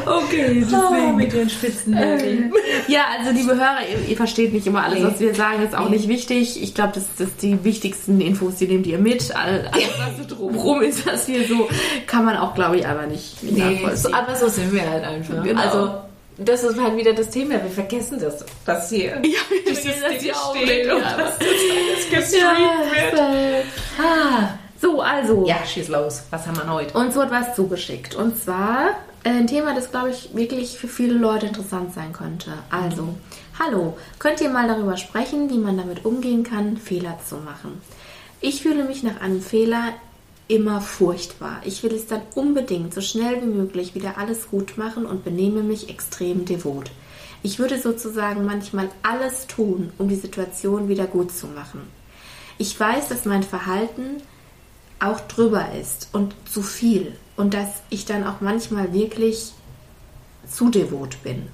[0.05, 1.15] Okay, Oh, deswegen.
[1.15, 1.97] mit den Spitzen.
[1.99, 2.53] Ähm,
[2.87, 5.05] Ja, also liebe Hörer, ihr, ihr versteht nicht immer alles, Nee.
[5.05, 5.95] was wir sagen, ist auch Nee.
[5.97, 6.61] nicht wichtig.
[6.61, 9.35] Ich glaube, das, das die wichtigsten Infos, die nehmt ihr mit.
[9.35, 11.67] All- Alles, was so drumherum ist, was wir so,
[12.07, 13.69] kann man auch, glaube ich, aber nicht, nicht Nee, so,
[14.09, 14.13] nachvollziehen.
[14.13, 15.43] aber so sind wir halt einfach.
[15.43, 15.61] Genau.
[15.61, 15.91] Also,
[16.37, 17.61] das ist halt wieder das Thema.
[17.63, 21.17] Wir vergessen das, dass hier Ja, wir dass Ding hier steht und ja.
[21.17, 23.65] dass das alles gestreamt wird.
[23.99, 24.57] Ah.
[24.81, 25.45] So, also.
[25.47, 26.23] Ja, schieß los.
[26.29, 26.97] Was haben wir heute?
[26.97, 28.15] Uns wird was zugeschickt.
[28.15, 28.89] Und zwar
[29.23, 32.51] äh, ein Thema, das, glaube ich, wirklich für viele Leute interessant sein könnte.
[32.69, 33.15] Also,
[33.57, 37.81] hallo, könnt ihr mal darüber sprechen, wie man damit umgehen kann, Fehler zu machen?
[38.41, 39.93] Ich fühle mich nach einem Fehler
[40.47, 41.61] immer furchtbar.
[41.65, 45.63] Ich will es dann unbedingt so schnell wie möglich wieder alles gut machen und benehme
[45.63, 46.91] mich extrem devot.
[47.43, 51.81] Ich würde sozusagen manchmal alles tun, um die Situation wieder gut zu machen.
[52.57, 54.21] Ich weiß, dass mein Verhalten
[54.99, 59.51] auch drüber ist und zu viel und dass ich dann auch manchmal wirklich
[60.47, 61.47] zu devot bin.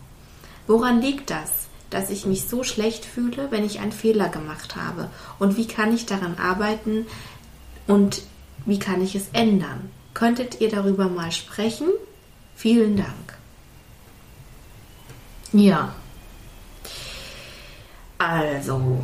[0.68, 5.10] Woran liegt das, dass ich mich so schlecht fühle, wenn ich einen Fehler gemacht habe?
[5.40, 7.06] Und wie kann ich daran arbeiten
[7.88, 8.22] und
[8.66, 9.90] wie kann ich es ändern?
[10.14, 11.88] Könntet ihr darüber mal sprechen?
[12.56, 13.38] Vielen Dank.
[15.54, 15.94] Ja.
[18.18, 19.04] Also,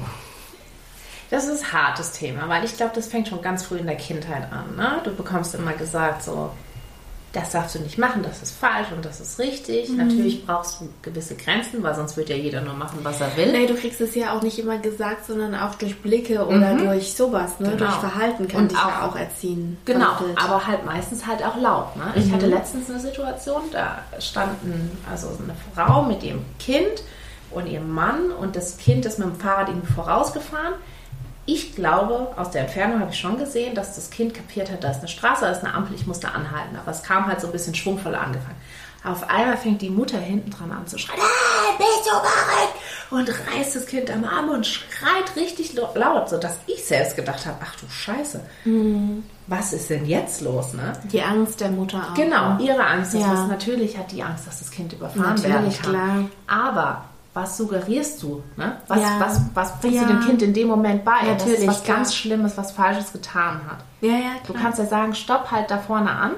[1.30, 3.98] Das ist ein hartes Thema, weil ich glaube, das fängt schon ganz früh in der
[3.98, 4.76] Kindheit an.
[4.78, 5.02] Ne?
[5.04, 6.52] Du bekommst immer gesagt, so,
[7.34, 9.90] das darfst du nicht machen, das ist falsch und das ist richtig.
[9.90, 9.98] Mhm.
[9.98, 13.52] Natürlich brauchst du gewisse Grenzen, weil sonst wird ja jeder nur machen, was er will.
[13.52, 17.14] Nee, du kriegst es ja auch nicht immer gesagt, sondern auch durch Blicke oder durch
[17.14, 17.68] sowas, ne?
[17.70, 17.78] Genau.
[17.80, 19.78] Durch Verhalten kann Und dich ja auch- auch erziehen.
[19.86, 21.96] Genau, aber halt meistens halt auch laut.
[21.96, 22.14] Ne?
[22.16, 27.04] Ich hatte letztens eine Situation, da standen also eine Frau mit ihrem Kind
[27.52, 30.74] und ihrem Mann und das Kind ist mit dem Fahrrad irgendwie vorausgefahren.
[31.50, 34.92] Ich glaube, aus der Entfernung habe ich schon gesehen, dass das Kind kapiert hat, da
[34.92, 36.76] ist eine Straße, da ist eine Ampel, ich muss da anhalten.
[36.76, 38.58] Aber es kam halt so ein bisschen schwungvoller angefangen.
[39.06, 42.76] Auf einmal fängt die Mutter hinten dran an zu schreien, ah, bist du verrückt?
[43.10, 47.56] Und reißt das Kind am Arm und schreit richtig laut, sodass ich selbst gedacht habe,
[47.64, 48.42] ach du Scheiße,
[49.48, 50.92] was ist denn jetzt los, ne?
[51.14, 52.14] Die Angst der Mutter auch.
[52.16, 53.14] Genau, ihre Angst.
[53.14, 53.32] Ja.
[53.32, 55.92] was natürlich hat die Angst, dass das Kind überfahren Natürlich, werden kann.
[55.92, 56.30] klar.
[56.48, 57.06] Aber
[57.38, 58.42] was suggerierst du?
[58.58, 58.78] Ne?
[58.88, 59.20] Was, Ja.
[59.20, 60.04] was, was bringst Ja.
[60.08, 61.20] du dem Kind in dem Moment bei?
[61.22, 61.98] das Natürlich, ist was klar.
[61.98, 63.78] ganz Schlimmes, was Falsches getan hat.
[64.02, 64.64] Ja, ja, Du klar.
[64.64, 66.32] kannst ja sagen, stopp halt da vorne an.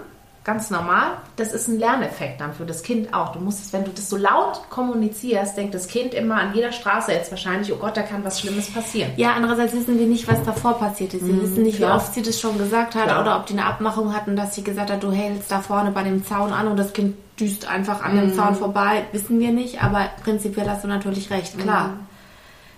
[0.49, 1.11] Ganz normal.
[1.35, 3.33] Das ist ein Lerneffekt dann für das Kind auch.
[3.33, 7.11] Du musst wenn du das so laut kommunizierst, denkt das Kind immer an jeder Straße
[7.11, 9.11] jetzt wahrscheinlich, oh Gott, da kann was Schlimmes passieren.
[9.15, 11.23] Ja, andererseits wissen wir nicht, was davor passiert ist.
[11.23, 11.97] Wir wissen nicht, wie klar.
[11.97, 13.21] oft sie das schon gesagt hat Klar.
[13.21, 16.01] oder ob die eine Abmachung hatten, dass sie gesagt hat, du hältst da vorne bei
[16.01, 19.05] dem Zaun an und das Kind düst einfach an dem Zaun vorbei.
[19.11, 21.91] Wissen wir nicht, aber prinzipiell hast du natürlich recht, klar.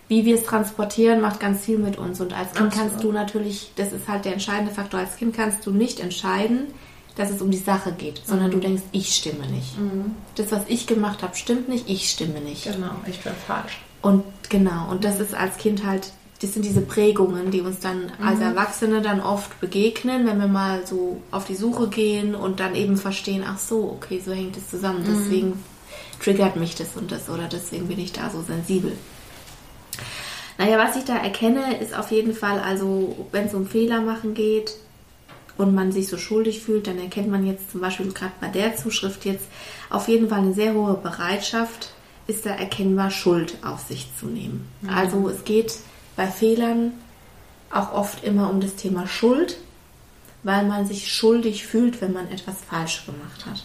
[0.10, 2.20] Wie wir es transportieren, macht ganz viel mit uns.
[2.20, 2.90] Und als Kind Absolut.
[2.92, 6.68] kannst du natürlich, das ist halt der entscheidende Faktor, als Kind kannst du nicht entscheiden,
[7.15, 9.76] dass es um die Sache geht, sondern du denkst, ich stimme nicht.
[10.36, 12.63] Das, was ich gemacht habe, stimmt nicht, ich stimme nicht.
[12.63, 13.80] Genau, ich bin falsch.
[14.02, 18.12] Und genau, und das ist als Kind halt, das sind diese Prägungen, die uns dann
[18.24, 22.76] als Erwachsene dann oft begegnen, wenn wir mal so auf die Suche gehen und dann
[22.76, 25.62] eben verstehen, ach so, okay, so hängt es zusammen, deswegen
[26.19, 28.93] triggert mich das und das oder deswegen bin ich da so sensibel.
[30.58, 34.34] Naja, was ich da erkenne, ist auf jeden Fall, also wenn es um Fehler machen
[34.34, 34.74] geht
[35.62, 38.76] und man sich so schuldig fühlt, dann erkennt man jetzt zum Beispiel gerade bei der
[38.76, 39.45] Zuschrift jetzt
[39.91, 41.93] auf jeden Fall eine sehr hohe Bereitschaft,
[42.26, 44.67] ist da erkennbar Schuld auf sich zu nehmen.
[44.88, 45.78] Also es geht
[46.15, 46.93] bei Fehlern
[47.69, 49.58] auch oft immer um das Thema Schuld,
[50.43, 53.63] weil man sich schuldig fühlt, wenn man etwas falsch gemacht hat.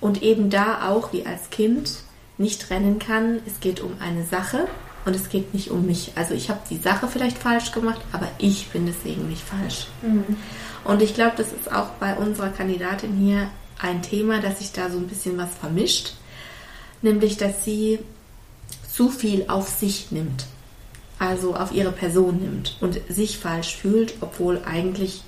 [0.00, 2.02] Und eben da auch, wie als Kind,
[2.38, 4.66] nicht trennen kann, es geht um eine Sache
[5.04, 6.12] und es geht nicht um mich.
[6.14, 9.86] Also ich habe die Sache vielleicht falsch gemacht, aber ich bin deswegen nicht falsch.
[10.02, 10.36] Mhm.
[10.84, 14.90] Und ich glaube, das ist auch bei unserer Kandidatin hier ein Thema, dass sich da
[14.90, 16.14] so ein bisschen was vermischt,
[17.02, 17.98] nämlich dass sie
[18.90, 20.46] zu viel auf sich nimmt,
[21.18, 25.22] also auf ihre Person nimmt und sich falsch fühlt, obwohl eigentlich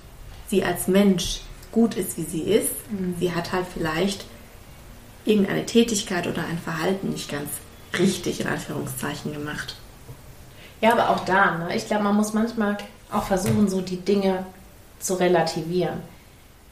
[0.49, 2.73] sie als Mensch gut ist, wie sie ist.
[2.91, 3.15] Mhm.
[3.19, 4.27] Sie hat halt vielleicht
[5.25, 7.49] irgendeine Tätigkeit oder ein Verhalten nicht ganz
[7.99, 9.77] richtig in Anführungszeichen gemacht.
[10.81, 11.77] Ja, aber auch da, ne?
[11.77, 12.77] ich glaube, man muss manchmal
[13.11, 14.45] auch versuchen, so die Dinge
[14.99, 16.01] zu relativieren.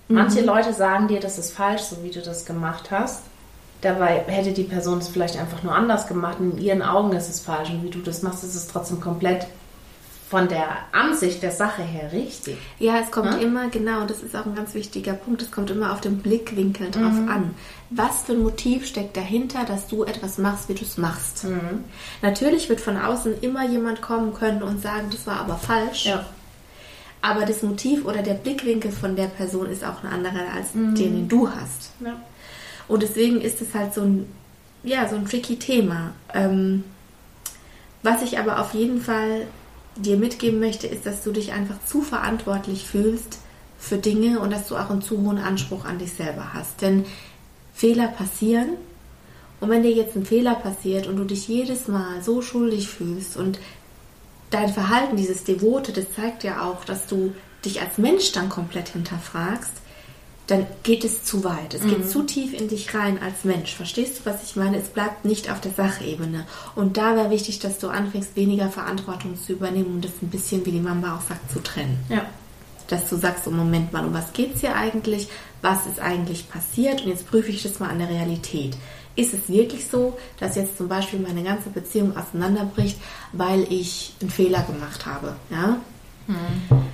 [0.08, 0.16] Mhm.
[0.16, 3.22] Manche Leute sagen dir, das ist falsch, so wie du das gemacht hast.
[3.82, 6.38] Dabei hätte die Person es vielleicht einfach nur anders gemacht.
[6.40, 9.46] In ihren Augen ist es falsch und wie du das machst, ist es trotzdem komplett
[10.30, 12.56] von der Ansicht der Sache her richtig.
[12.78, 13.38] Ja, es kommt ja?
[13.38, 16.92] immer, genau, das ist auch ein ganz wichtiger Punkt, es kommt immer auf den Blickwinkel
[16.92, 17.28] drauf mhm.
[17.28, 17.54] an.
[17.90, 21.42] Was für ein Motiv steckt dahinter, dass du etwas machst, wie du es machst?
[21.42, 21.82] Mhm.
[22.22, 26.06] Natürlich wird von außen immer jemand kommen können und sagen, das war aber falsch.
[26.06, 26.24] Ja.
[27.22, 30.94] Aber das Motiv oder der Blickwinkel von der Person ist auch ein anderer als mhm.
[30.94, 31.90] den, den du hast.
[32.04, 32.14] Ja.
[32.86, 34.32] Und deswegen ist es halt so ein,
[34.84, 36.12] ja, so ein tricky Thema.
[36.32, 36.84] Ähm,
[38.04, 39.48] was ich aber auf jeden Fall
[40.00, 43.38] dir mitgeben möchte, ist, dass du dich einfach zu verantwortlich fühlst
[43.78, 46.82] für Dinge und dass du auch einen zu hohen Anspruch an dich selber hast.
[46.82, 47.04] Denn
[47.72, 48.70] Fehler passieren
[49.60, 53.36] und wenn dir jetzt ein Fehler passiert und du dich jedes Mal so schuldig fühlst
[53.36, 53.58] und
[54.48, 57.34] dein Verhalten, dieses Devote, das zeigt ja auch, dass du
[57.64, 59.72] dich als Mensch dann komplett hinterfragst,
[60.50, 61.74] dann geht es zu weit.
[61.74, 61.88] Es mhm.
[61.90, 63.72] geht zu tief in dich rein als Mensch.
[63.72, 64.78] Verstehst du, was ich meine?
[64.78, 66.44] Es bleibt nicht auf der Sachebene.
[66.74, 70.66] Und da wäre wichtig, dass du anfängst, weniger Verantwortung zu übernehmen und das ein bisschen,
[70.66, 72.04] wie die Mama auch sagt, zu trennen.
[72.08, 72.26] Ja.
[72.88, 75.28] Dass du sagst, so Moment mal, um was geht es hier eigentlich?
[75.62, 77.02] Was ist eigentlich passiert?
[77.02, 78.76] Und jetzt prüfe ich das mal an der Realität.
[79.14, 82.98] Ist es wirklich so, dass jetzt zum Beispiel meine ganze Beziehung auseinanderbricht,
[83.32, 85.36] weil ich einen Fehler gemacht habe?
[85.50, 85.78] Ja?
[86.26, 86.89] Mhm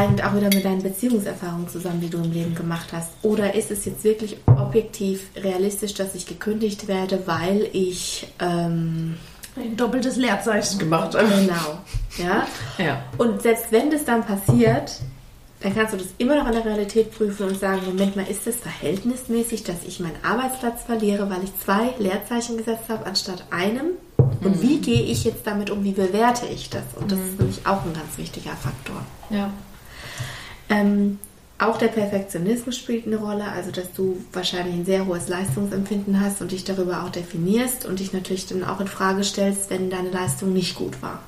[0.00, 3.10] hängt auch wieder mit deinen Beziehungserfahrungen zusammen, die du im Leben gemacht hast.
[3.22, 9.16] Oder ist es jetzt wirklich objektiv realistisch, dass ich gekündigt werde, weil ich ähm,
[9.56, 11.28] ein doppeltes Leerzeichen gemacht habe?
[11.28, 11.78] Genau.
[12.18, 12.46] Ja?
[12.78, 13.02] ja.
[13.18, 15.00] Und selbst wenn das dann passiert,
[15.60, 18.46] dann kannst du das immer noch in der Realität prüfen und sagen, Moment mal, ist
[18.46, 23.92] das verhältnismäßig, dass ich meinen Arbeitsplatz verliere, weil ich zwei Leerzeichen gesetzt habe anstatt einem?
[24.16, 24.62] Und mhm.
[24.62, 25.84] wie gehe ich jetzt damit um?
[25.84, 26.82] Wie bewerte ich das?
[26.96, 27.26] Und das mhm.
[27.26, 29.02] ist nämlich auch ein ganz wichtiger Faktor.
[29.30, 29.52] Ja.
[30.72, 31.18] Ähm,
[31.58, 36.40] auch der Perfektionismus spielt eine Rolle, also dass du wahrscheinlich ein sehr hohes Leistungsempfinden hast
[36.40, 40.10] und dich darüber auch definierst und dich natürlich dann auch in Frage stellst, wenn deine
[40.10, 41.20] Leistung nicht gut war.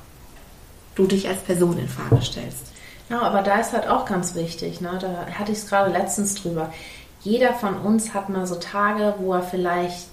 [0.95, 2.73] Du dich als Person in Frage stellst.
[3.09, 4.97] Ja, aber da ist halt auch ganz wichtig, ne?
[4.99, 6.73] da hatte ich es gerade letztens drüber.
[7.21, 10.07] Jeder von uns hat mal so Tage, wo er vielleicht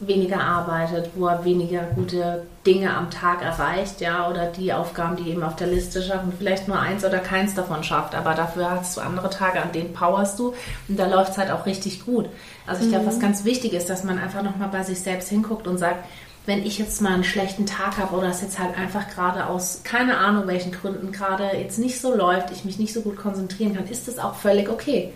[0.00, 5.30] weniger arbeitet, wo er weniger gute Dinge am Tag erreicht, ja, oder die Aufgaben, die
[5.30, 8.96] eben auf der Liste schaffen, vielleicht nur eins oder keins davon schafft, aber dafür hast
[8.96, 10.54] du andere Tage, an denen powerst du
[10.88, 12.30] und da läuft es halt auch richtig gut.
[12.66, 12.92] Also ich mhm.
[12.92, 16.04] glaube, was ganz wichtig ist, dass man einfach nochmal bei sich selbst hinguckt und sagt,
[16.46, 19.82] wenn ich jetzt mal einen schlechten Tag habe oder es jetzt halt einfach gerade aus
[19.84, 23.76] keine Ahnung welchen Gründen gerade jetzt nicht so läuft, ich mich nicht so gut konzentrieren
[23.76, 25.12] kann, ist das auch völlig okay.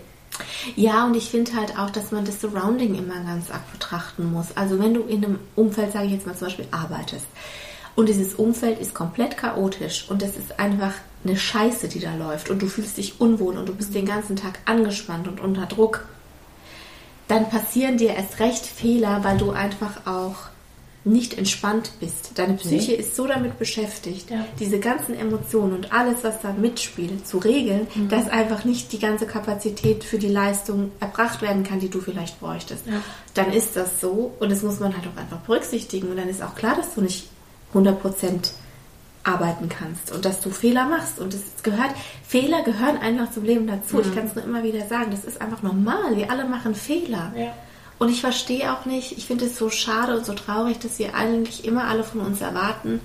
[0.75, 4.47] Ja, und ich finde halt auch, dass man das Surrounding immer ganz arg betrachten muss.
[4.55, 7.25] Also wenn du in einem Umfeld, sage ich jetzt mal zum Beispiel, arbeitest
[7.95, 10.93] und dieses Umfeld ist komplett chaotisch und es ist einfach
[11.23, 14.35] eine Scheiße, die da läuft und du fühlst dich unwohl und du bist den ganzen
[14.35, 16.05] Tag angespannt und unter Druck,
[17.27, 20.49] dann passieren dir erst recht Fehler, weil du einfach auch
[21.05, 22.31] nicht entspannt bist.
[22.35, 22.97] Deine Psyche nee.
[22.97, 24.45] ist so damit beschäftigt, ja.
[24.59, 28.09] diese ganzen Emotionen und alles, was da mitspielt, zu regeln, mhm.
[28.09, 32.39] dass einfach nicht die ganze Kapazität für die Leistung erbracht werden kann, die du vielleicht
[32.39, 32.87] bräuchtest.
[32.87, 33.01] Ja.
[33.35, 36.41] Dann ist das so und das muss man halt auch einfach berücksichtigen und dann ist
[36.41, 37.29] auch klar, dass du nicht
[37.75, 38.51] 100%
[39.23, 41.19] arbeiten kannst und dass du Fehler machst.
[41.19, 41.91] Und es gehört,
[42.27, 43.97] Fehler gehören einfach zum Leben dazu.
[43.97, 44.01] Mhm.
[44.01, 46.15] Ich kann es nur immer wieder sagen, das ist einfach normal.
[46.15, 47.31] Wir alle machen Fehler.
[47.35, 47.53] Ja.
[47.97, 51.15] Und ich verstehe auch nicht, ich finde es so schade und so traurig, dass wir
[51.15, 52.99] eigentlich immer alle von uns erwarten,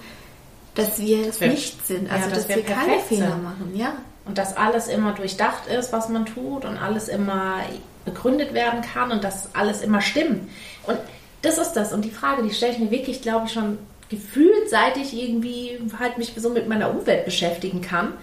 [0.74, 2.11] dass wir es nicht sind.
[2.11, 3.42] Also, ja, dass, dass, wir, wir keine Fehler sind.
[3.42, 3.92] machen, ja.
[4.24, 7.61] Und dass alles immer durchdacht ist, was man tut und alles immer
[8.05, 10.48] begründet werden kann und dass alles immer stimmt.
[10.87, 10.98] Und
[11.42, 11.92] das ist das.
[11.92, 15.79] Und die Frage, die stelle ich mir wirklich, glaube ich, schon gefühlt, seit ich irgendwie
[15.98, 18.14] halt mich so mit meiner Umwelt beschäftigen kann.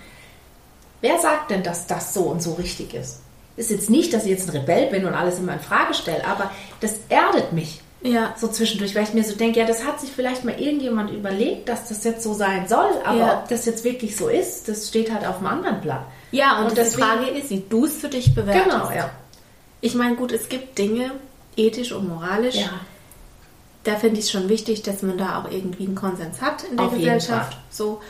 [1.01, 3.21] Wer sagt denn, dass das so und so richtig ist?
[3.57, 6.25] Ist jetzt nicht, dass ich jetzt ein Rebell bin und alles immer in Frage stelle,
[6.25, 7.81] aber das erdet mich.
[8.03, 8.35] Ja.
[8.37, 11.67] So zwischendurch, weil ich mir so denke, ja, das hat sich vielleicht mal irgendjemand überlegt,
[11.67, 13.39] dass das jetzt so sein soll, aber ja.
[13.39, 16.05] ob das jetzt wirklich so ist, das steht halt auf einem anderen Blatt.
[16.31, 18.65] Ja, und, und deswegen, die Frage ist, wie du es für dich bewertest.
[18.65, 19.09] Genau, ja.
[19.81, 21.11] Ich meine, gut, es gibt Dinge,
[21.55, 22.69] ethisch und moralisch, ja.
[23.83, 26.77] da finde ich es schon wichtig, dass man da auch irgendwie einen Konsens hat in
[26.77, 27.53] der Auf jeden Gesellschaft.
[27.53, 27.63] Fall.
[27.71, 28.01] So.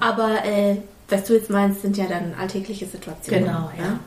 [0.00, 3.44] Aber äh, was du jetzt meinst, sind ja dann alltägliche Situationen.
[3.44, 3.98] Genau, ja.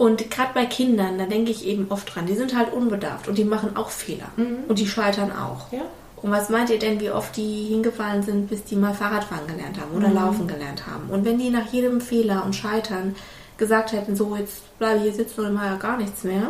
[0.00, 3.36] Und gerade bei Kindern, da denke ich eben oft dran, die sind halt unbedarft und
[3.36, 4.28] die machen auch Fehler.
[4.66, 5.70] Und die scheitern auch.
[5.70, 5.78] Mhm.
[5.78, 5.84] Ja.
[6.22, 9.78] Und was meint ihr denn, wie oft die hingefallen sind, bis die mal Fahrradfahren gelernt
[9.78, 10.14] haben oder Mhm.
[10.14, 11.10] Laufen gelernt haben?
[11.10, 13.14] Und wenn die nach jedem Fehler und Scheitern
[13.58, 16.48] gesagt hätten, so jetzt bleibe ich hier sitzen und mache ja gar nichts mehr,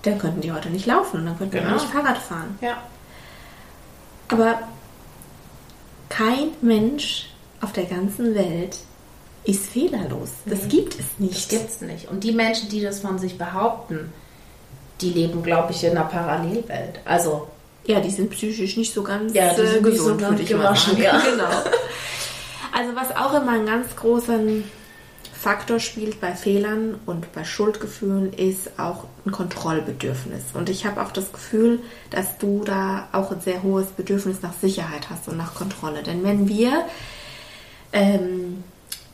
[0.00, 1.76] dann könnten die heute nicht laufen und dann könnten die Genau.
[1.76, 2.58] auch nicht Fahrrad fahren.
[2.62, 2.78] Ja.
[4.28, 4.60] Aber
[6.08, 7.28] kein Mensch
[7.60, 8.78] auf der ganzen Welt
[9.46, 10.30] ist fehlerlos.
[10.44, 11.48] Das gibt es Das nicht.
[11.48, 12.08] gibt's nicht.
[12.10, 14.12] Und die Menschen, die das von sich behaupten,
[15.00, 17.00] die leben, glaube ich, in einer Parallelwelt.
[17.04, 17.46] Also,
[17.86, 20.54] Ja, die sind psychisch nicht so ganz Ja, die äh, sind so gesund, würde ich
[20.54, 21.00] mal sagen.
[21.00, 21.20] ja.
[21.30, 21.48] Genau.
[22.72, 24.64] Also was auch immer einen ganz großen
[25.32, 30.42] Faktor spielt bei Fehlern und bei Schuldgefühlen, ist auch ein Kontrollbedürfnis.
[30.54, 31.80] Und ich habe auch das Gefühl,
[32.10, 36.02] dass du da auch ein sehr hohes Bedürfnis nach Sicherheit hast und nach Kontrolle.
[36.02, 36.84] Denn wenn wir
[37.92, 38.64] ähm,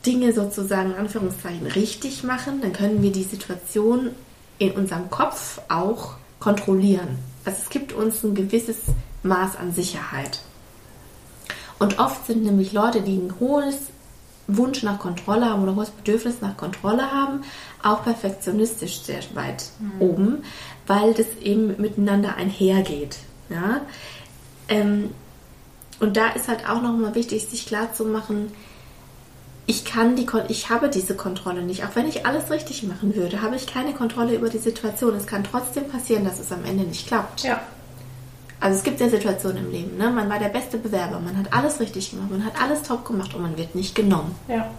[0.05, 4.11] Dinge sozusagen in Anführungszeichen richtig machen, dann können wir die Situation
[4.59, 7.19] in unserem Kopf auch kontrollieren.
[7.45, 8.77] Also es gibt uns ein gewisses
[9.23, 10.39] Maß an Sicherheit.
[11.79, 13.77] Und oft sind nämlich Leute, die ein hohes
[14.47, 17.43] Wunsch nach Kontrolle haben oder hohes Bedürfnis nach Kontrolle haben,
[17.81, 19.65] auch perfektionistisch sehr weit
[19.99, 20.43] oben,
[20.85, 23.17] weil das eben miteinander einhergeht.
[23.49, 23.81] Ja?
[24.67, 25.11] Ähm,
[25.99, 28.51] und da ist halt auch nochmal wichtig, sich klar zu machen,
[29.65, 31.85] ich kann die, Kon- ich habe diese Kontrolle nicht.
[31.85, 35.15] Auch wenn ich alles richtig machen würde, habe ich keine Kontrolle über die Situation.
[35.15, 37.43] Es kann trotzdem passieren, dass es am Ende nicht klappt.
[37.43, 37.61] ja.
[38.59, 40.09] Also es gibt ja Situationen im Leben, ne?
[40.09, 43.33] Man war der beste Bewerber, man hat alles richtig gemacht, man hat alles top gemacht
[43.33, 44.33] und man wird nicht genommen.
[44.47, 44.69] Ja.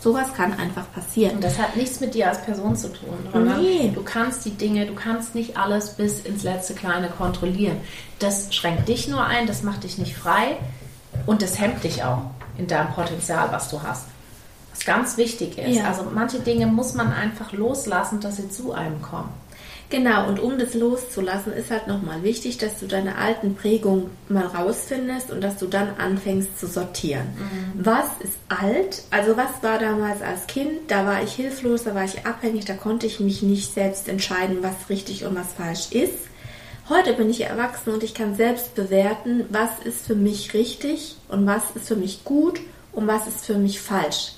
[0.00, 1.36] Sowas kann einfach passieren.
[1.36, 3.90] Und das hat nichts mit dir als Person zu tun, sondern Nee.
[3.92, 7.78] du kannst die Dinge, du kannst nicht alles bis ins letzte Kleine kontrollieren.
[8.20, 10.56] Das schränkt dich nur ein, das macht dich nicht frei
[11.26, 12.22] und das hemmt dich auch
[12.56, 14.04] in deinem Potenzial, was du hast.
[14.74, 15.76] Was ganz wichtig ist.
[15.76, 15.84] Ja.
[15.84, 19.30] Also manche Dinge muss man einfach loslassen, dass sie zu einem kommen.
[19.90, 24.46] Genau, und um das loszulassen, ist halt nochmal wichtig, dass du deine alten Prägungen mal
[24.46, 27.26] rausfindest und dass du dann anfängst zu sortieren.
[27.74, 29.02] Was ist alt?
[29.10, 30.72] Also was war damals als Kind?
[30.88, 34.58] Da war ich hilflos, da war ich abhängig, da konnte ich mich nicht selbst entscheiden,
[34.62, 36.18] was richtig und was falsch ist.
[36.88, 41.46] Heute bin ich erwachsen und ich kann selbst bewerten, was ist für mich richtig und
[41.46, 42.58] was ist für mich gut
[42.92, 44.32] und was ist für mich falsch.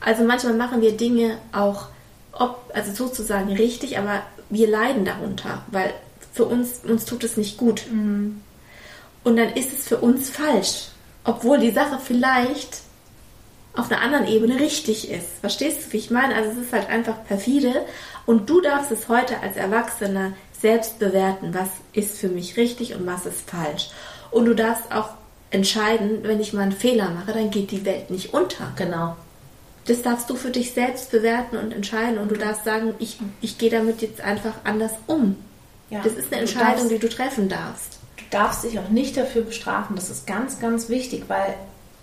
[0.00, 1.86] Also manchmal machen wir Dinge auch,
[2.32, 5.92] ob, also sozusagen richtig, aber wir leiden darunter, weil
[6.32, 7.86] für uns, uns tut es nicht gut.
[7.90, 8.42] Und
[9.24, 10.88] dann ist es für uns falsch,
[11.24, 12.82] obwohl die Sache vielleicht
[13.74, 15.26] auf einer anderen Ebene richtig ist.
[15.40, 16.34] Verstehst du, wie ich meine?
[16.34, 17.84] Also es ist halt einfach perfide
[18.26, 23.06] und du darfst es heute als Erwachsener selbst bewerten, was ist für mich richtig und
[23.06, 23.90] was ist falsch.
[24.30, 25.10] Und du darfst auch
[25.50, 28.72] entscheiden, wenn ich mal einen Fehler mache, dann geht die Welt nicht unter.
[28.76, 29.16] Genau.
[29.88, 33.58] Das darfst du für dich selbst bewerten und entscheiden und du darfst sagen, ich, ich
[33.58, 35.36] gehe damit jetzt einfach anders um.
[35.90, 36.00] Ja.
[36.04, 37.98] Das ist eine Du Entscheidung, darfst- die du treffen darfst.
[38.18, 39.96] Du darfst dich auch nicht dafür bestrafen.
[39.96, 41.54] Das ist ganz, ganz wichtig, weil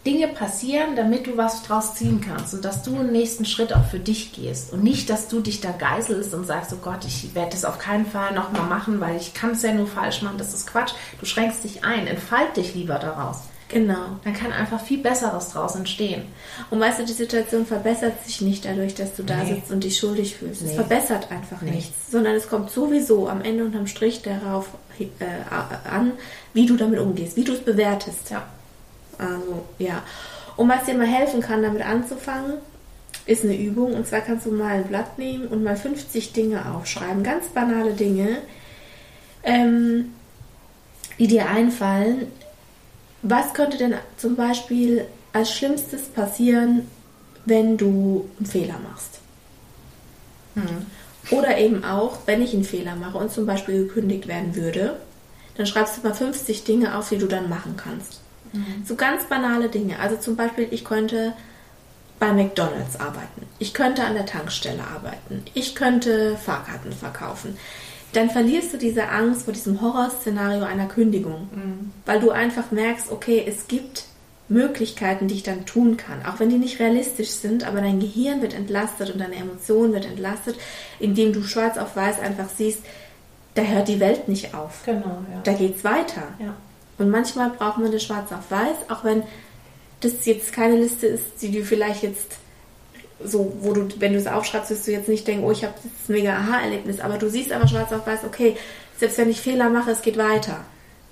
[0.07, 3.85] Dinge passieren, damit du was draus ziehen kannst und dass du einen nächsten Schritt auch
[3.85, 7.33] für dich gehst und nicht, dass du dich da geißelst und sagst, oh Gott, ich
[7.33, 10.37] werde das auf keinen Fall nochmal machen, weil ich kann es ja nur falsch machen.
[10.37, 10.93] Das ist Quatsch.
[11.19, 13.37] Du schränkst dich ein, entfalt dich lieber daraus.
[13.69, 14.19] Genau.
[14.23, 16.23] Dann kann einfach viel Besseres draus entstehen.
[16.69, 19.55] Und weißt du, die Situation verbessert sich nicht dadurch, dass du da Nee.
[19.55, 20.61] sitzt und dich schuldig fühlst.
[20.61, 20.75] Es Nee.
[20.75, 21.71] verbessert einfach Nee.
[21.71, 25.05] nichts, sondern es kommt sowieso am Ende unterm Strich darauf äh,
[25.89, 26.13] an,
[26.53, 28.29] wie du damit umgehst, wie du es bewertest.
[28.29, 28.43] Ja.
[29.17, 30.03] Also, ja.
[30.57, 32.53] Und was dir mal helfen kann, damit anzufangen,
[33.25, 33.93] ist eine Übung.
[33.93, 37.23] Und zwar kannst du mal ein Blatt nehmen und mal 50 Dinge aufschreiben.
[37.23, 38.37] Ganz banale Dinge,
[39.43, 40.13] ähm,
[41.19, 42.27] die dir einfallen.
[43.27, 46.87] Was könnte denn zum Beispiel als Schlimmstes passieren,
[47.45, 49.19] wenn du einen Fehler machst?
[51.31, 54.99] Oder eben auch, wenn ich einen Fehler mache und zum Beispiel gekündigt werden würde,
[55.57, 58.21] dann schreibst du mal 50 Dinge auf, die du dann machen kannst.
[58.85, 59.97] So ganz banale Dinge.
[59.99, 61.33] Also zum Beispiel, ich könnte
[62.19, 63.47] bei McDonald's arbeiten.
[63.57, 65.43] Ich könnte an der Tankstelle arbeiten.
[65.55, 67.57] Ich könnte Fahrkarten verkaufen.
[68.15, 71.49] Dann verlierst du diese Angst vor diesem Horrorszenario einer Kündigung.
[72.05, 74.05] Weil du einfach merkst, okay, es gibt
[74.47, 76.25] Möglichkeiten, die ich dann tun kann.
[76.25, 80.05] Auch wenn die nicht realistisch sind, aber dein Gehirn wird entlastet und deine Emotion wird
[80.05, 80.55] entlastet,
[80.99, 82.79] indem du schwarz auf weiß einfach siehst,
[83.55, 84.83] da hört die Welt nicht auf.
[84.85, 85.41] Genau, ja.
[85.43, 86.23] Da geht's weiter.
[86.39, 86.55] ja.
[86.97, 89.23] Und manchmal braucht man das schwarz auf weiß, auch wenn
[89.99, 92.37] das jetzt keine Liste ist, die du vielleicht jetzt
[93.27, 95.73] so, wo du, wenn du es aufschreibst, wirst du jetzt nicht denken, oh, ich habe
[95.75, 98.55] das mega Aha-Erlebnis, aber du siehst aber schwarz auf weiß, okay,
[98.97, 100.61] selbst wenn ich Fehler mache, es geht weiter.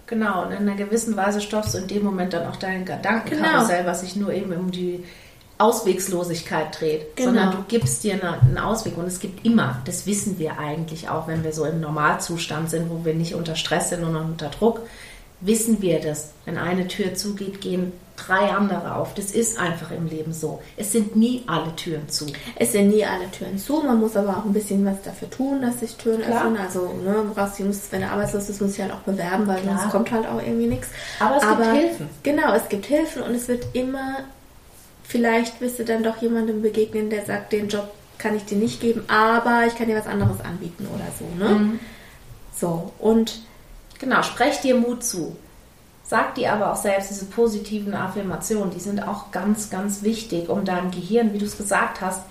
[0.07, 3.79] Genau, und in einer gewissen Weise stoppst du in dem Moment dann auch dein Gedankenkarussell,
[3.79, 3.89] genau.
[3.89, 5.03] was sich nur eben um die
[5.57, 7.29] Auswegslosigkeit dreht, genau.
[7.29, 11.27] sondern du gibst dir einen Ausweg und es gibt immer, das wissen wir eigentlich auch,
[11.27, 14.81] wenn wir so im Normalzustand sind, wo wir nicht unter Stress sind und unter Druck,
[15.45, 16.31] wissen wir das.
[16.45, 19.13] Wenn eine Tür zugeht, gehen drei andere auf.
[19.13, 20.61] Das ist einfach im Leben so.
[20.77, 22.27] Es sind nie alle Türen zu.
[22.55, 23.81] Es sind nie alle Türen zu.
[23.81, 26.45] Man muss aber auch ein bisschen was dafür tun, dass sich Türen Klar.
[26.45, 26.57] öffnen.
[26.57, 29.79] Also, ne, brauchst, musst, wenn du arbeitslos bist, musst du halt auch bewerben, weil Klar.
[29.79, 30.89] sonst kommt halt auch irgendwie nichts.
[31.19, 32.09] Aber es aber, gibt Hilfen.
[32.23, 34.19] Genau, es gibt Hilfen und es wird immer,
[35.03, 38.79] vielleicht wirst du dann doch jemandem begegnen, der sagt, den Job kann ich dir nicht
[38.79, 41.25] geben, aber ich kann dir was anderes anbieten oder so.
[41.43, 41.59] Ne?
[41.59, 41.79] Mhm.
[42.55, 43.41] So, und
[44.03, 45.35] genau, sprech dir Mut zu.
[46.03, 50.65] Sag dir aber auch selbst, diese positiven Affirmationen, die sind auch ganz, ganz wichtig, um
[50.65, 52.21] deinem Gehirn, wie du es gesagt hast,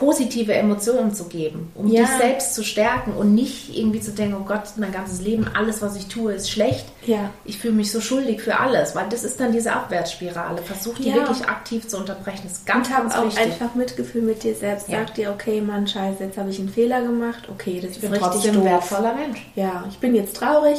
[0.00, 2.00] positive Emotionen zu geben, um ja.
[2.00, 5.82] dich selbst zu stärken und nicht irgendwie zu denken, oh Gott, mein ganzes Leben, alles,
[5.82, 6.86] was ich tue, ist schlecht.
[7.04, 7.28] Ja.
[7.44, 10.62] Ich fühle mich so schuldig für alles, weil das ist dann diese Abwärtsspirale.
[10.62, 11.16] Versuch die ja.
[11.16, 12.40] wirklich aktiv zu unterbrechen.
[12.44, 13.42] Das ist ganz, und ganz auch wichtig.
[13.42, 14.88] einfach Mitgefühl mit dir selbst.
[14.88, 15.00] Ja.
[15.00, 17.50] Sag dir, okay, Mann, scheiße, jetzt habe ich einen Fehler gemacht.
[17.52, 19.50] Okay, das ich ist bin richtig trotzdem ein wertvoller Mensch.
[19.54, 20.78] Ja, ich bin jetzt traurig,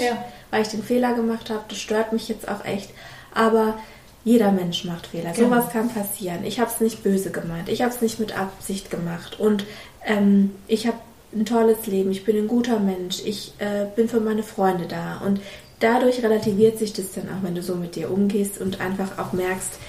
[0.50, 1.62] weil ich den Fehler gemacht habe.
[1.70, 2.90] Das stört mich jetzt auch echt.
[3.36, 3.76] Aber
[4.24, 5.32] jeder Mensch macht Fehler.
[5.32, 5.50] Genau.
[5.50, 6.44] Sowas kann passieren.
[6.44, 7.70] Ich habe es nicht böse gemeint.
[7.70, 9.40] Ich habe es nicht mit Absicht gemacht.
[9.40, 9.66] Und
[10.06, 10.98] ähm, ich habe
[11.34, 12.12] ein tolles Leben.
[12.12, 13.22] Ich bin ein guter Mensch.
[13.26, 15.18] Ich äh, bin für meine Freunde da.
[15.26, 15.42] Und
[15.80, 19.34] dadurch relativiert sich das dann auch, wenn du so mit dir umgehst und einfach auch
[19.34, 19.80] merkst,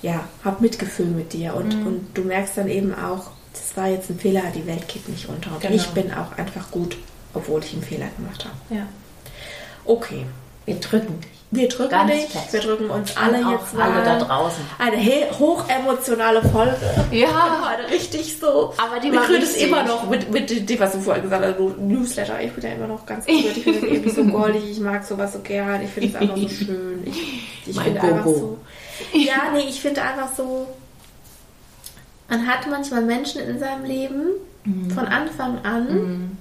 [0.00, 1.54] ja, hab Mitgefühl mit dir.
[1.54, 1.86] Und, mhm.
[1.86, 5.28] und du merkst dann eben auch, das war jetzt ein Fehler, die Welt geht nicht
[5.28, 5.52] unter.
[5.52, 5.74] Und genau.
[5.74, 6.96] ich bin auch einfach gut,
[7.34, 8.74] obwohl ich einen Fehler gemacht habe.
[8.74, 8.86] Ja.
[9.84, 10.24] Okay.
[10.64, 11.41] Wir drücken dich.
[11.54, 12.52] Wir drücken Ganz dich, fest.
[12.54, 13.92] wir drücken uns alle jetzt mal.
[13.92, 14.64] Alle da draußen.
[14.78, 16.78] Eine hochemotionale Folge.
[17.10, 17.70] Ja.
[17.70, 18.72] Heute richtig so.
[18.78, 22.40] Aber die machen es immer noch mit, mit dem, was du vorhin gesagt hast, Newsletter.
[22.40, 23.34] Ich bin ja immer noch ganz gut.
[23.34, 24.62] Ich finde es irgendwie so goldig.
[24.70, 25.82] Ich mag sowas so gern.
[25.82, 27.02] Ich finde es einfach so schön.
[27.04, 28.58] Ich, ich finde einfach so.
[29.12, 30.68] Ja, nee, ich finde einfach so.
[32.30, 34.22] Man hat manchmal Menschen in seinem Leben
[34.64, 34.90] mhm.
[34.90, 35.84] von Anfang an.
[35.92, 36.38] Mhm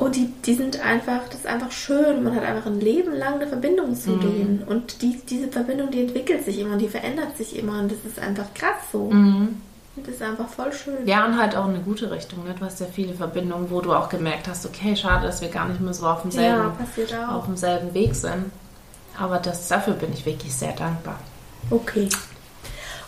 [0.00, 2.24] und die, die sind einfach, das ist einfach schön.
[2.24, 4.20] Man hat einfach ein Leben lang eine Verbindung zu mhm.
[4.20, 4.64] denen.
[4.66, 7.80] Und die, diese Verbindung, die entwickelt sich immer und die verändert sich immer.
[7.80, 9.10] Und das ist einfach krass so.
[9.10, 9.60] Mhm.
[9.96, 11.06] Das ist einfach voll schön.
[11.06, 12.44] Ja, und halt auch in eine gute Richtung.
[12.44, 12.54] Ne?
[12.58, 15.68] Du hast ja viele Verbindungen, wo du auch gemerkt hast, okay, schade, dass wir gar
[15.68, 16.72] nicht mehr so auf demselben,
[17.10, 18.46] ja, auf demselben Weg sind.
[19.18, 21.18] Aber das, dafür bin ich wirklich sehr dankbar.
[21.68, 22.08] Okay.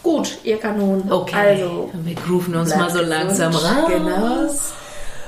[0.03, 1.11] Gut, ihr Kanonen.
[1.11, 1.36] Okay.
[1.62, 3.88] Also, wir grooven uns mal so langsam raus.
[3.88, 4.49] Genau.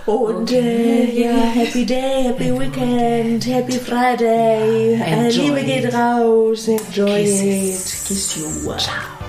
[0.07, 5.00] Und äh, ja, Happy Day, Happy Weekend, Happy Friday.
[5.00, 8.02] Äh, Liebe geht raus, enjoy Kisses.
[8.02, 8.07] it.
[8.09, 8.72] Kiss you.
[8.76, 9.24] Ciao.